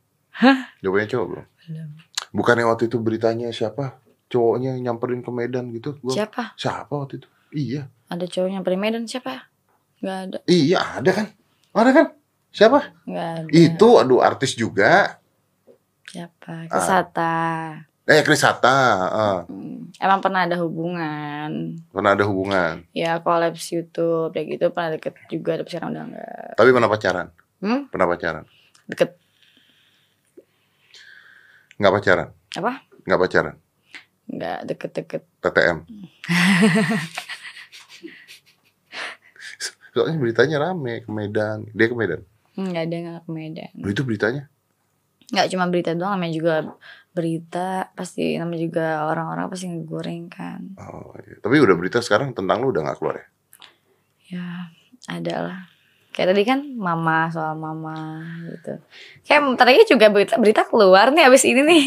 Udah 0.80 0.92
punya 0.96 1.08
cowok 1.12 1.26
belum? 1.28 1.46
Belum. 1.68 1.90
Bukannya 2.32 2.64
waktu 2.64 2.88
itu 2.88 2.98
beritanya 3.04 3.52
siapa? 3.52 4.00
Cowoknya 4.32 4.80
nyamperin 4.80 5.20
ke 5.20 5.32
Medan 5.36 5.68
gitu. 5.76 6.00
Gua, 6.00 6.16
Siapa? 6.16 6.56
siapa 6.56 6.90
waktu 6.96 7.20
itu? 7.20 7.28
Iya. 7.52 7.92
Ada 8.08 8.26
cowoknya 8.26 8.64
dari 8.64 8.78
Medan 8.80 9.04
siapa? 9.04 9.52
Gak 10.00 10.18
ada 10.32 10.38
Iya, 10.48 10.80
ada 11.04 11.12
kan? 11.12 11.28
Ada 11.76 11.92
kan? 11.92 12.06
Siapa? 12.56 12.80
Gak 13.04 13.28
ada 13.44 13.50
Itu 13.52 14.00
aduh 14.00 14.24
artis 14.24 14.56
juga. 14.56 15.20
Siapa? 16.13 16.69
Kesata 16.69 17.34
Eh, 18.04 18.19
Chris 18.21 18.43
Hatta. 18.43 18.76
ah. 19.10 19.39
Hmm, 19.47 19.88
Emang 19.95 20.19
pernah 20.19 20.43
ada 20.43 20.60
hubungan 20.60 21.80
pernah 21.89 22.12
ada 22.13 22.23
hubungan. 22.23 22.84
Ya 22.91 23.17
kolaps 23.17 23.71
Youtube 23.71 24.30
Kayak 24.30 24.47
gitu 24.52 24.65
pernah 24.69 24.91
deket 24.91 25.15
juga 25.28 25.56
Tapi 25.58 25.69
sekarang 25.69 25.89
udah 25.89 26.04
enggak 26.06 26.52
Tapi 26.54 26.69
pernah 26.69 26.89
pacaran. 26.91 27.28
Hmm? 27.63 27.82
Pernah 27.88 28.08
pacaran. 28.08 28.43
Deket 28.86 29.10
Nggak 31.73 31.93
pacaran. 31.95 32.28
Apa? 32.54 32.71
Nggak 33.04 33.19
pacaran. 33.19 33.56
Enggak 34.23 34.60
deket-deket 34.63 35.23
TTM. 35.41 35.78
Soalnya 39.93 40.17
beritanya 40.17 40.58
rame 40.60 41.02
ke 41.02 41.10
Medan. 41.10 41.65
Dia 41.71 41.88
ke 41.88 41.95
Medan. 41.95 42.21
Enggak 42.54 42.84
ada 42.86 42.95
nggak 42.95 43.21
ke 43.26 43.32
Medan 43.32 43.71
Loh, 43.80 43.89
itu 43.89 44.02
beritanya. 44.04 44.43
Nggak 45.32 45.48
cuma 45.54 45.66
berita 45.72 45.96
doang 45.96 46.18
namanya 46.20 46.34
juga 46.36 46.54
berita 47.14 47.94
pasti 47.94 48.36
namanya 48.42 48.62
juga 48.66 48.86
orang-orang 49.06 49.46
pasti 49.48 49.70
ngegoreng 49.70 50.28
kan 50.34 50.62
Oh, 50.82 51.14
iya. 51.22 51.38
Tapi 51.40 51.62
udah 51.62 51.76
berita 51.78 52.02
sekarang 52.02 52.34
tentang 52.34 52.66
lu 52.66 52.74
udah 52.74 52.82
nggak 52.84 52.98
keluar 52.98 53.16
ya? 53.22 53.28
ya 54.34 54.48
ada 55.06 55.36
lah 55.46 55.60
kayak 56.14 56.34
tadi 56.34 56.44
kan 56.46 56.60
mama 56.78 57.30
soal 57.30 57.54
mama 57.58 58.22
gitu 58.50 58.82
kayak 59.26 59.42
lagi 59.62 59.86
juga 59.90 60.10
berita 60.10 60.38
berita 60.38 60.62
keluar 60.66 61.10
nih 61.14 61.30
abis 61.30 61.44
ini 61.46 61.62
nih 61.62 61.84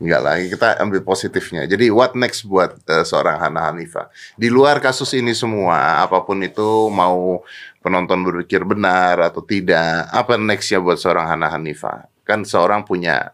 Enggak 0.00 0.22
lagi 0.24 0.44
kita 0.48 0.80
ambil 0.80 1.04
positifnya. 1.04 1.68
Jadi 1.68 1.92
what 1.92 2.16
next 2.16 2.48
buat 2.48 2.72
eh, 2.88 3.04
seorang 3.04 3.36
Hana 3.36 3.68
Hanifa? 3.68 4.08
Di 4.32 4.48
luar 4.48 4.80
kasus 4.80 5.12
ini 5.12 5.36
semua, 5.36 6.00
apa 6.00 6.24
pun 6.24 6.40
itu 6.40 6.88
mau 6.88 7.44
penonton 7.84 8.24
berpikir 8.24 8.64
benar 8.64 9.20
atau 9.20 9.44
tidak, 9.44 10.08
apa 10.08 10.40
nextnya 10.40 10.80
buat 10.80 10.96
seorang 10.96 11.28
Hana 11.28 11.52
Hanifa? 11.52 12.08
Kan 12.24 12.48
seorang 12.48 12.88
punya 12.88 13.28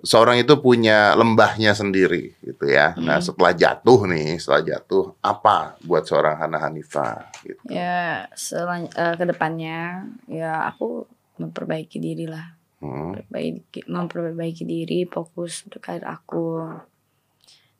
seorang 0.00 0.40
itu 0.40 0.56
punya 0.56 1.12
lembahnya 1.12 1.76
sendiri 1.76 2.32
gitu 2.40 2.64
ya. 2.64 2.96
Nah, 2.96 3.20
setelah 3.20 3.52
jatuh 3.52 4.08
nih, 4.08 4.40
setelah 4.40 4.62
jatuh 4.64 5.12
apa 5.20 5.76
buat 5.84 6.08
seorang 6.08 6.40
Hana 6.40 6.64
Hanifa 6.64 7.28
gitu. 7.44 7.60
ya 7.68 8.24
selan 8.32 8.88
eh, 8.88 9.14
ke 9.20 9.24
depannya 9.28 10.08
ya 10.32 10.64
aku 10.64 11.04
memperbaiki 11.36 12.00
diri 12.00 12.24
lah 12.24 12.55
Hmm. 12.76 13.16
memperbaiki, 13.16 13.88
memperbaiki 13.88 14.64
diri 14.68 15.08
fokus 15.08 15.64
untuk 15.64 15.80
karir 15.80 16.04
aku 16.04 16.60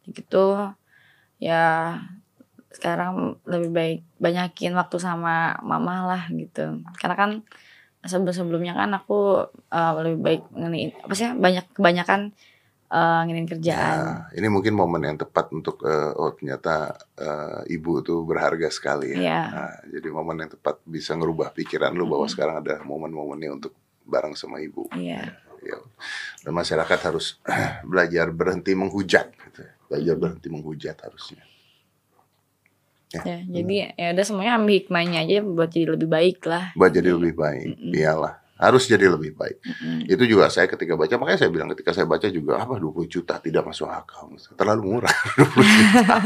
gitu 0.09 0.72
ya 1.37 2.00
sekarang 2.72 3.37
lebih 3.44 3.70
baik 3.72 4.00
banyakin 4.20 4.72
waktu 4.76 4.96
sama 5.00 5.56
mama 5.61 6.09
lah 6.09 6.22
gitu 6.32 6.80
karena 7.00 7.16
kan 7.16 7.30
sebelum 8.06 8.32
sebelumnya 8.32 8.72
kan 8.72 8.92
aku 8.94 9.44
eh, 9.72 9.92
lebih 10.00 10.18
baik 10.22 10.42
ngeniin 10.54 10.90
apa 11.04 11.12
sih 11.12 11.28
banyak 11.37 11.64
kebanyakan 11.76 12.32
eh 12.87 13.20
nginin 13.26 13.50
kerjaan 13.50 13.98
Nah, 13.98 14.30
ini 14.38 14.46
mungkin 14.46 14.78
momen 14.78 15.02
yang 15.02 15.18
tepat 15.18 15.50
untuk 15.50 15.82
eh, 15.82 16.14
oh 16.14 16.30
ternyata 16.38 16.94
eh, 17.18 17.74
ibu 17.74 17.98
tuh 17.98 18.22
berharga 18.22 18.70
sekali 18.70 19.11
ya. 19.11 19.18
Iya. 19.18 19.42
Nah, 19.50 19.72
jadi 19.90 20.09
momen 20.14 20.37
yang 20.46 20.50
tepat 20.54 20.78
bisa 20.87 21.18
ngerubah 21.18 21.50
pikiran 21.50 21.90
lu 21.98 22.06
bahwa 22.06 22.30
Mm-mm. 22.30 22.30
sekarang 22.30 22.56
ada 22.62 22.78
momen-momennya 22.87 23.50
untuk 23.59 23.74
bareng 24.07 24.38
sama 24.38 24.62
ibu. 24.62 24.87
iya 24.95 25.42
Ya. 25.66 25.83
Dan 26.47 26.55
masyarakat 26.55 26.99
harus 27.11 27.42
belajar 27.90 28.31
berhenti 28.31 28.71
menghujat. 28.79 29.35
Gitu. 29.35 29.66
ya. 29.66 29.71
Belajar 29.90 30.14
berhenti 30.14 30.47
menghujat 30.47 30.97
harusnya. 31.03 31.42
ya 33.07 33.38
jadi 33.40 33.95
ya 33.97 34.09
udah 34.12 34.25
semuanya 34.27 34.59
ambil 34.61 34.77
hikmahnya 34.83 35.25
aja 35.25 35.38
buat 35.40 35.71
jadi 35.73 35.95
lebih 35.95 36.11
baik 36.11 36.42
lah 36.45 36.75
Buat 36.75 36.90
jadi 36.95 37.14
lebih 37.14 37.35
baik. 37.38 37.66
Mm-mm. 37.79 37.95
Iyalah. 37.95 38.35
Harus 38.57 38.88
jadi 38.88 39.09
lebih 39.09 39.37
baik. 39.37 39.62
Mm-mm. 39.62 40.11
Itu 40.11 40.25
juga 40.27 40.49
saya 40.49 40.64
ketika 40.64 40.97
baca, 40.97 41.14
makanya 41.21 41.38
saya 41.45 41.51
bilang 41.53 41.69
ketika 41.73 41.92
saya 41.92 42.05
baca 42.09 42.25
juga, 42.29 42.57
apa 42.57 42.77
20 42.77 43.05
juta 43.07 43.37
tidak 43.37 43.62
masuk 43.69 43.85
akal. 43.88 44.33
Terlalu 44.59 44.83
murah 44.97 45.12
20 45.38 45.61
juta. 45.61 46.16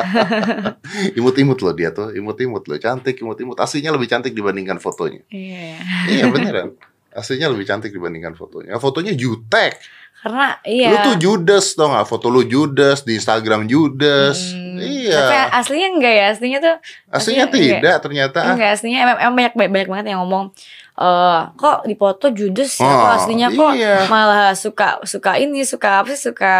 imut-imut 1.20 1.58
loh 1.62 1.74
dia 1.76 1.90
tuh, 1.94 2.10
imut-imut 2.16 2.64
loh, 2.64 2.78
cantik, 2.80 3.16
imut-imut. 3.20 3.56
Aslinya 3.60 3.92
lebih 3.94 4.08
cantik 4.10 4.32
dibandingkan 4.34 4.80
fotonya. 4.82 5.20
iya 5.30 5.78
iya 6.10 6.24
beneran. 6.28 6.74
Aslinya 7.10 7.46
lebih 7.46 7.64
cantik 7.64 7.90
dibandingkan 7.90 8.32
fotonya. 8.32 8.76
Fotonya 8.76 9.12
jutek. 9.12 9.76
karena 10.20 10.52
iya 10.62 10.92
Lu 10.92 10.96
tuh 11.02 11.16
Judas 11.16 11.72
tau 11.72 11.88
gak? 11.90 12.04
Foto 12.04 12.28
lu 12.28 12.44
Judas 12.44 13.00
di 13.02 13.16
Instagram 13.16 13.64
Judas. 13.64 14.52
Hmm, 14.52 14.76
Iya. 14.76 15.16
Tapi 15.16 15.36
aslinya 15.56 15.88
enggak 15.90 16.12
ya, 16.12 16.26
aslinya 16.28 16.58
tuh 16.58 16.74
Aslinya 17.08 17.44
aslinya 17.44 17.46
tidak 17.48 17.96
ternyata. 18.00 18.38
enggak 18.46 18.70
aslinya 18.70 18.98
emang, 19.02 19.16
emang 19.18 19.34
banyak, 19.34 19.54
banyak 19.56 19.88
banget 19.88 20.06
yang 20.06 20.20
ngomong 20.20 20.44
eh 20.92 21.40
kok 21.56 21.78
di 21.82 21.96
foto 21.96 22.28
judes 22.28 22.76
ya, 22.76 22.84
kok 22.84 22.92
Oh, 23.00 23.16
aslinya 23.16 23.48
kok 23.48 23.72
iya. 23.72 24.04
malah 24.06 24.52
suka 24.52 25.00
suka 25.02 25.40
ini 25.40 25.64
suka 25.64 26.04
apa 26.04 26.12
sih 26.12 26.28
suka 26.28 26.52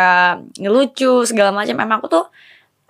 ngelucu 0.56 1.28
segala 1.28 1.52
macam. 1.52 1.76
Emang 1.76 2.00
aku 2.00 2.08
tuh 2.08 2.24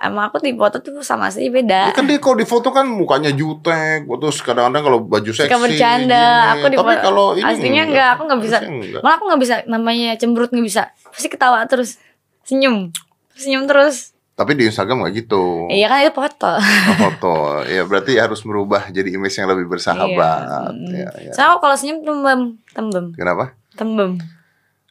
emang 0.00 0.32
aku 0.32 0.40
di 0.40 0.56
foto 0.56 0.80
tuh 0.80 1.04
sama 1.04 1.28
aslinya 1.28 1.52
beda. 1.52 1.80
Ya 1.92 1.94
kan 1.94 2.08
dia 2.08 2.16
kalau 2.16 2.36
di 2.40 2.48
foto 2.48 2.72
kan 2.72 2.88
mukanya 2.88 3.30
jutek, 3.30 4.08
terus 4.08 4.40
kadang-kadang 4.40 4.82
kalau 4.82 4.98
baju 5.04 5.30
seksi. 5.30 5.46
Suka 5.46 5.60
bercanda. 5.60 6.24
gini. 6.24 6.52
Aku 6.56 6.66
di 6.72 6.76
Tapi 6.80 6.94
kalau 7.04 7.26
ini 7.36 7.44
aslinya 7.44 7.82
enggak, 7.84 8.08
aku 8.16 8.22
nggak 8.24 8.40
bisa. 8.40 8.58
Enggak. 8.64 9.00
Malah 9.04 9.14
aku 9.20 9.24
nggak 9.28 9.40
bisa 9.44 9.54
namanya 9.68 10.08
cemberut 10.16 10.50
nggak 10.50 10.66
bisa. 10.66 10.82
Pasti 11.12 11.28
ketawa 11.28 11.60
terus, 11.68 12.00
senyum, 12.48 12.88
senyum 13.36 13.68
terus. 13.68 14.16
Tapi 14.40 14.56
di 14.56 14.64
Instagram 14.72 15.04
nggak 15.04 15.14
gitu. 15.20 15.68
Iya 15.68 15.86
kan 15.92 16.00
itu 16.00 16.16
foto. 16.16 16.52
Oh, 16.56 16.96
foto. 16.96 17.34
Ya 17.68 17.84
berarti 17.84 18.16
harus 18.16 18.40
merubah 18.48 18.88
jadi 18.88 19.12
image 19.12 19.36
yang 19.36 19.52
lebih 19.52 19.68
bersahabat. 19.68 20.72
Iya. 20.80 21.12
Ya, 21.12 21.28
ya. 21.28 21.32
Sama 21.36 21.60
kalau 21.60 21.76
senyum 21.76 22.00
tembem, 22.00 22.56
tembem, 22.72 23.12
Kenapa? 23.12 23.52
tembem. 23.76 24.16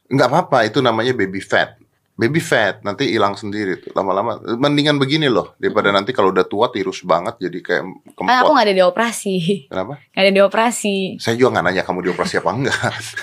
Nggak 0.05 0.29
apa-apa, 0.29 0.69
itu 0.69 0.85
namanya 0.85 1.17
baby 1.17 1.41
fat. 1.41 1.78
Baby 2.19 2.43
fat 2.43 2.83
nanti 2.83 3.07
hilang 3.07 3.39
sendiri 3.39 3.79
tuh 3.79 3.95
lama-lama. 3.95 4.43
Mendingan 4.43 4.99
begini 4.99 5.31
loh 5.31 5.55
daripada 5.55 5.87
nanti 5.89 6.11
kalau 6.11 6.35
udah 6.35 6.43
tua 6.43 6.67
tirus 6.67 6.99
banget 7.01 7.39
jadi 7.39 7.59
kayak 7.63 7.83
Kan 8.11 8.27
aku 8.27 8.27
kempot. 8.27 8.51
nggak 8.51 8.65
ada 8.67 8.75
dioperasi, 8.75 9.35
Kenapa? 9.71 9.93
nggak 10.03 10.23
ada 10.27 10.33
dioperasi. 10.35 10.95
Saya 11.15 11.39
juga 11.39 11.55
nggak 11.55 11.65
nanya 11.65 11.83
kamu 11.87 12.11
dioperasi 12.11 12.33
apa 12.37 12.51
enggak. 12.51 12.75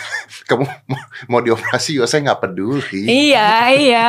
kamu 0.48 0.64
mau, 0.88 1.00
mau 1.28 1.40
dioperasi 1.44 1.90
juga 1.92 2.08
saya 2.08 2.24
nggak 2.24 2.40
peduli. 2.40 3.02
iya, 3.04 3.68
iya. 3.68 4.06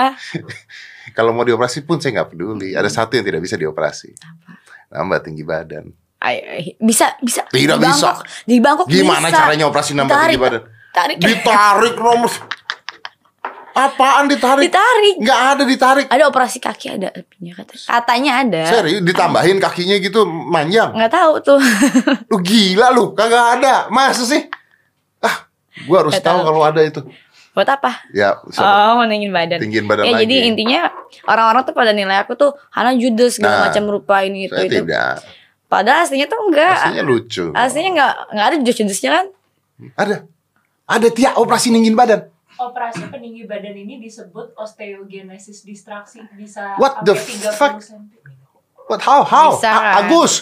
Kalau 1.17 1.35
mau 1.35 1.43
dioperasi 1.43 1.83
pun 1.83 1.99
saya 1.99 2.23
nggak 2.23 2.31
peduli. 2.31 2.71
Ada 2.71 2.87
satu 2.87 3.19
yang 3.19 3.27
tidak 3.27 3.43
bisa 3.43 3.59
dioperasi. 3.59 4.15
Nambah 4.87 5.19
tinggi 5.19 5.43
badan. 5.43 5.91
Ay, 6.17 6.73
bisa, 6.79 7.11
bisa. 7.19 7.43
Tidak 7.45 7.75
Di 7.75 7.83
bisa. 7.83 8.15
Bangkok, 8.15 8.17
Di 8.47 8.55
Bangkok 8.57 8.85
Gimana 8.87 9.27
bisa. 9.27 9.37
caranya 9.37 9.65
operasi 9.67 9.91
nambah 9.93 10.15
tinggi 10.17 10.39
badan? 10.39 10.63
Tarik. 10.89 11.17
Ditarik 11.19 11.95
nomor. 11.99 12.31
Apaan 13.77 14.25
ditarik? 14.25 14.65
Ditarik. 14.65 15.15
Nggak 15.17 15.39
ada 15.47 15.63
ditarik. 15.63 16.05
Ada 16.07 16.23
operasi 16.25 16.57
kaki 16.57 16.87
ada 16.91 17.13
katanya. 17.13 17.53
Katanya 17.85 18.31
ada. 18.41 18.61
Serius 18.65 19.01
ditambahin 19.01 19.57
kakinya 19.57 19.95
gitu 19.95 20.25
manjang. 20.25 20.91
Nggak 20.91 21.13
tahu 21.13 21.33
tuh. 21.39 21.59
Lu 22.33 22.41
gila 22.41 22.89
lu, 22.89 23.13
kagak 23.13 23.61
ada. 23.61 23.85
Masa 23.87 24.25
sih? 24.25 24.49
Ah, 25.19 25.45
gua 25.85 26.01
harus 26.01 26.11
Nggak 26.11 26.25
tahu 26.25 26.37
tahu. 26.37 26.47
kalau 26.47 26.61
ada 26.63 26.81
itu. 26.81 27.01
Buat 27.53 27.69
apa? 27.71 28.01
Ya, 28.11 28.37
so- 28.47 28.61
Oh, 28.61 28.97
meningin 28.99 29.29
badan. 29.29 29.57
tinggiin 29.57 29.85
badan 29.85 30.05
ya 30.05 30.13
lagi. 30.13 30.25
jadi 30.25 30.35
intinya 30.47 30.89
orang-orang 31.23 31.61
tuh 31.63 31.73
pada 31.73 31.89
nilai 31.89 32.17
aku 32.19 32.33
tuh 32.33 32.53
Hana 32.69 32.93
judes 32.93 33.37
segala 33.37 33.53
Nah, 33.55 33.63
macam 33.69 33.83
rupa 33.87 34.21
ini 34.21 34.45
itu 34.45 34.53
itu. 34.55 34.73
tidak. 34.79 35.21
Padahal 35.65 36.01
aslinya 36.01 36.25
tuh 36.25 36.37
enggak. 36.43 36.77
Aslinya 36.81 37.01
lucu. 37.03 37.45
Aslinya 37.51 37.89
enggak 37.91 38.13
enggak 38.29 38.45
ada 38.45 38.55
judes-judesnya 38.57 39.09
kan? 39.11 39.25
Ada. 39.93 40.15
Ada 40.85 41.07
tiap 41.09 41.33
operasi 41.35 41.69
ninggin 41.69 41.93
badan. 41.93 42.29
Operasi 42.57 43.05
peninggi 43.07 43.45
badan 43.45 43.73
ini 43.73 43.97
disebut 43.97 44.53
osteogenesis 44.53 45.61
distraksi 45.61 46.25
bisa 46.33 46.73
What 46.75 47.01
the 47.01 47.13
sampai 47.13 47.37
30 47.45 47.53
fuck? 47.53 47.73
cm. 47.77 48.03
What 48.87 49.01
how 49.01 49.21
how? 49.21 49.53
Bisa, 49.53 49.67
A- 49.67 49.77
kan? 49.77 49.93
Agus, 50.01 50.33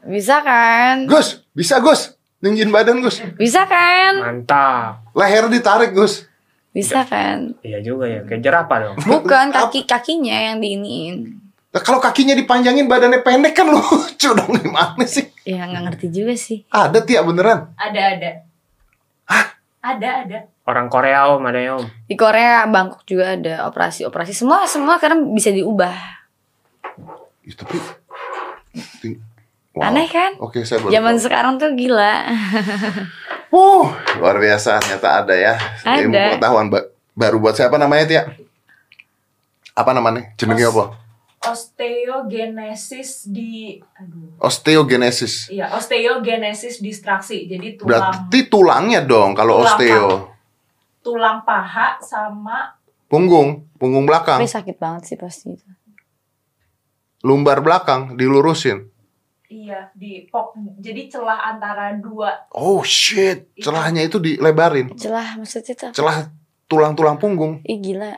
Bisa 0.00 0.36
kan? 0.40 0.96
Gus, 1.04 1.44
bisa 1.52 1.76
Gus. 1.78 2.16
Ninggin 2.40 2.72
badan 2.72 2.98
Gus. 2.98 3.20
Bisa 3.34 3.68
kan? 3.68 4.16
Mantap. 4.16 5.04
Leher 5.12 5.44
ditarik 5.46 5.92
Gus. 5.92 6.24
Bisa 6.70 7.04
kan? 7.04 7.52
Iya 7.60 7.82
juga 7.82 8.08
ya, 8.08 8.24
kayak 8.24 8.40
jerapah 8.40 8.78
dong. 8.80 8.96
Bukan 9.02 9.50
kaki 9.50 9.84
kakinya 9.84 10.32
yang 10.48 10.56
diiniin. 10.56 11.36
Nah, 11.70 11.82
kalau 11.82 11.98
kakinya 11.98 12.32
dipanjangin 12.32 12.86
badannya 12.86 13.20
pendek 13.20 13.52
kan 13.52 13.68
lucu 13.68 14.30
dong 14.38 14.56
gimana 14.56 15.04
sih? 15.04 15.28
Ya 15.44 15.66
nggak 15.66 15.82
ngerti 15.92 16.06
juga 16.08 16.32
sih. 16.32 16.64
Ada 16.66 17.04
tiap 17.04 17.26
beneran. 17.26 17.68
Ada 17.76 18.00
ada. 18.16 18.30
Ada 19.80 20.08
ada. 20.24 20.38
Orang 20.70 20.86
Korea 20.86 21.26
om 21.26 21.42
ada 21.42 21.58
ya 21.58 21.74
om. 21.74 21.84
Di 22.06 22.14
Korea, 22.14 22.62
Bangkok 22.64 23.02
juga 23.02 23.34
ada 23.34 23.66
operasi-operasi. 23.66 24.30
Semua 24.32 24.64
semua 24.64 24.96
karena 24.96 25.18
bisa 25.20 25.50
diubah. 25.50 25.94
Ih, 27.42 27.54
tapi 27.54 27.76
Wow. 29.70 29.86
Aneh 29.86 30.06
kan? 30.06 30.34
Oke, 30.38 30.62
saya 30.62 30.78
baru 30.78 30.90
Zaman 30.90 31.14
tahu. 31.14 31.24
sekarang 31.24 31.52
tuh 31.56 31.70
gila. 31.74 32.14
Uh, 33.50 33.90
luar 34.14 34.38
biasa 34.38 34.78
ternyata 34.78 35.26
ada 35.26 35.34
ya. 35.34 35.58
Ada. 35.82 36.06
Ilmu 36.06 36.14
pengetahuan 36.14 36.66
ba- 36.70 36.86
baru 37.12 37.42
buat 37.42 37.58
siapa 37.58 37.74
namanya 37.74 38.06
Tia? 38.06 38.22
Apa 39.74 39.90
namanya? 39.90 40.30
Jenengnya 40.38 40.70
apa? 40.70 40.94
Osteogenesis 41.42 43.26
di 43.26 43.82
aduh. 43.98 44.38
Osteogenesis. 44.38 45.50
Iya, 45.50 45.74
osteogenesis 45.74 46.78
distraksi. 46.78 47.50
Jadi 47.50 47.74
tulang 47.74 47.90
Berarti 47.90 48.38
tulangnya 48.46 49.00
dong 49.02 49.34
kalau 49.34 49.58
Tulang 49.60 49.74
osteo. 49.74 50.08
Tulang 51.00 51.42
paha 51.42 51.96
sama 52.00 52.76
Punggung, 53.10 53.66
punggung 53.74 54.06
belakang, 54.06 54.38
Tapi 54.38 54.46
sakit 54.46 54.76
banget 54.78 55.02
sih 55.10 55.18
pasti 55.18 55.58
itu. 55.58 55.66
lumbar 57.20 57.58
belakang 57.60 58.14
dilurusin. 58.14 58.86
iya 59.44 59.90
di 59.92 60.30
pok 60.30 60.54
jadi 60.78 61.10
celah 61.10 61.50
antara 61.50 61.90
dua 61.98 62.46
Oh 62.54 62.80
shit, 62.80 63.50
celahnya 63.58 64.06
itu 64.06 64.22
dilebarin. 64.22 64.94
Celah 64.94 65.34
maksudnya 65.36 65.74
tuh. 65.74 65.90
Celah 65.90 66.30
tulang-tulang 66.64 67.18
punggung. 67.18 67.58
Ih 67.66 67.82
gila. 67.82 68.14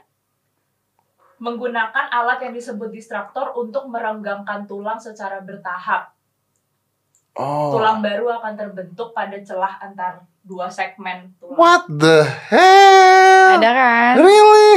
menggunakan 1.41 2.07
alat 2.13 2.39
yang 2.47 2.55
disebut 2.55 2.95
distraktor 2.95 3.51
untuk 3.59 3.91
merenggangkan 3.91 4.63
tulang 4.63 4.95
secara 4.95 5.43
bertahap. 5.43 6.15
Oh. 7.35 7.75
Tulang 7.75 7.99
baru 7.99 8.39
akan 8.39 8.55
terbentuk 8.55 9.11
pada 9.11 9.35
celah 9.43 9.81
antar 9.83 10.23
dua 10.43 10.67
segmen 10.69 11.33
tulang. 11.39 11.59
What 11.59 11.83
the 11.89 12.27
hell? 12.27 13.59
Ada 13.59 13.71
kan? 13.71 14.15
Really? 14.19 14.75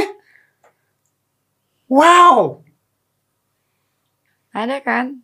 Wow. 1.86 2.62
Ada 4.50 4.80
kan? 4.80 5.20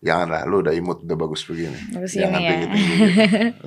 Janganlah, 0.00 0.48
lu 0.48 0.64
udah 0.64 0.72
imut 0.72 1.04
udah 1.04 1.16
bagus 1.16 1.44
begini. 1.44 1.76
Bagus 1.92 2.16
Jangan 2.16 2.40
ini 2.40 2.44
ya. 2.44 2.50
tinggi-tinggi. 2.56 2.96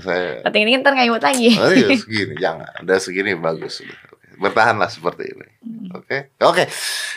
Saya 0.02 0.42
Penting 0.42 0.64
ini 0.66 0.72
ntar 0.82 0.92
nggak 0.98 1.08
imut 1.14 1.22
lagi. 1.22 1.50
Serius 1.54 2.02
segini, 2.02 2.34
jangan. 2.42 2.74
Udah 2.82 2.98
segini 2.98 3.32
bagus. 3.38 3.86
Udah. 3.86 3.98
Bertahanlah 4.44 4.88
seperti 4.88 5.24
ini. 5.26 5.48
Oke. 5.90 6.36
Oke. 6.38 6.68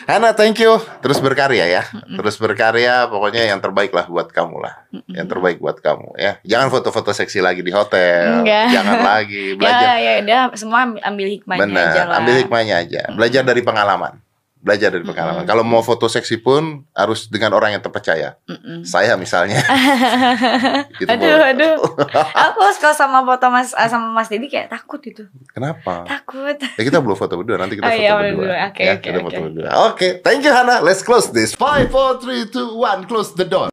Hana, 0.05 0.31
thank 0.31 0.55
you. 0.57 0.79
Terus 1.01 1.19
berkarya 1.19 1.67
ya. 1.67 1.83
Terus 2.07 2.37
berkarya, 2.37 3.05
pokoknya 3.05 3.51
yang 3.51 3.59
terbaik 3.59 3.91
lah 3.91 4.07
buat 4.07 4.31
kamu 4.31 4.55
lah. 4.57 4.87
Yang 5.05 5.27
terbaik 5.27 5.57
buat 5.59 5.77
kamu 5.77 6.15
ya. 6.15 6.39
Jangan 6.41 6.71
foto-foto 6.71 7.11
seksi 7.11 7.43
lagi 7.43 7.59
di 7.59 7.69
hotel. 7.69 8.41
Enggak. 8.41 8.71
Jangan 8.71 8.97
lagi 9.01 9.43
belajar. 9.57 9.83
Ya 9.83 9.95
ya 9.97 10.13
udah 10.23 10.41
semua 10.55 10.87
ambil- 11.03 11.27
hikmahnya 11.29 11.67
aja 11.67 11.67
Benar, 11.67 12.05
lah. 12.07 12.17
ambil 12.17 12.35
hikmahnya 12.39 12.75
aja. 12.79 13.01
Belajar 13.11 13.41
dari 13.43 13.61
pengalaman. 13.61 14.13
Belajar 14.67 14.91
dari 14.91 15.07
pengalaman. 15.07 15.47
Kalau 15.47 15.63
mau 15.63 15.79
foto 15.79 16.11
seksi 16.11 16.43
pun 16.43 16.83
harus 16.91 17.31
dengan 17.31 17.55
orang 17.55 17.79
yang 17.79 17.83
terpercaya. 17.83 18.35
Mm-mm. 18.51 18.83
Saya 18.83 19.15
misalnya. 19.15 19.63
Gitu, 20.99 21.07
aduh 21.07 21.23
boleh. 21.23 21.51
aduh. 21.55 21.75
Aku 22.51 22.59
kalau 22.83 22.95
sama 22.95 23.23
foto 23.23 23.47
Mas 23.47 23.71
ah, 23.77 23.87
sama 23.87 24.11
Mas 24.11 24.27
Dedi 24.27 24.51
kayak 24.51 24.67
takut 24.67 24.99
itu. 25.07 25.23
Kenapa? 25.55 26.03
Takut. 26.03 26.57
Ya 26.59 26.83
kita 26.83 26.99
belum 26.99 27.15
foto 27.15 27.39
berdua, 27.39 27.55
nanti 27.61 27.79
kita 27.79 27.87
Oh 27.87 27.91
foto 27.93 28.01
iya, 28.01 28.11
berdua. 28.17 28.55
Oke, 28.67 28.83
ya, 28.83 28.93
oke, 28.97 29.03
kita 29.07 29.17
oke. 29.21 29.25
foto 29.31 29.39
berdua. 29.47 29.69
Oke, 29.93 30.07
thank 30.25 30.43
you 30.43 30.51
Hana. 30.51 30.83
Let's 30.83 31.05
close 31.05 31.31
this. 31.31 31.55
Five, 31.55 31.93
four, 31.93 32.19
three, 32.19 32.49
two, 32.49 32.75
one. 32.75 33.07
Close 33.07 33.31
the 33.37 33.47
door. 33.47 33.71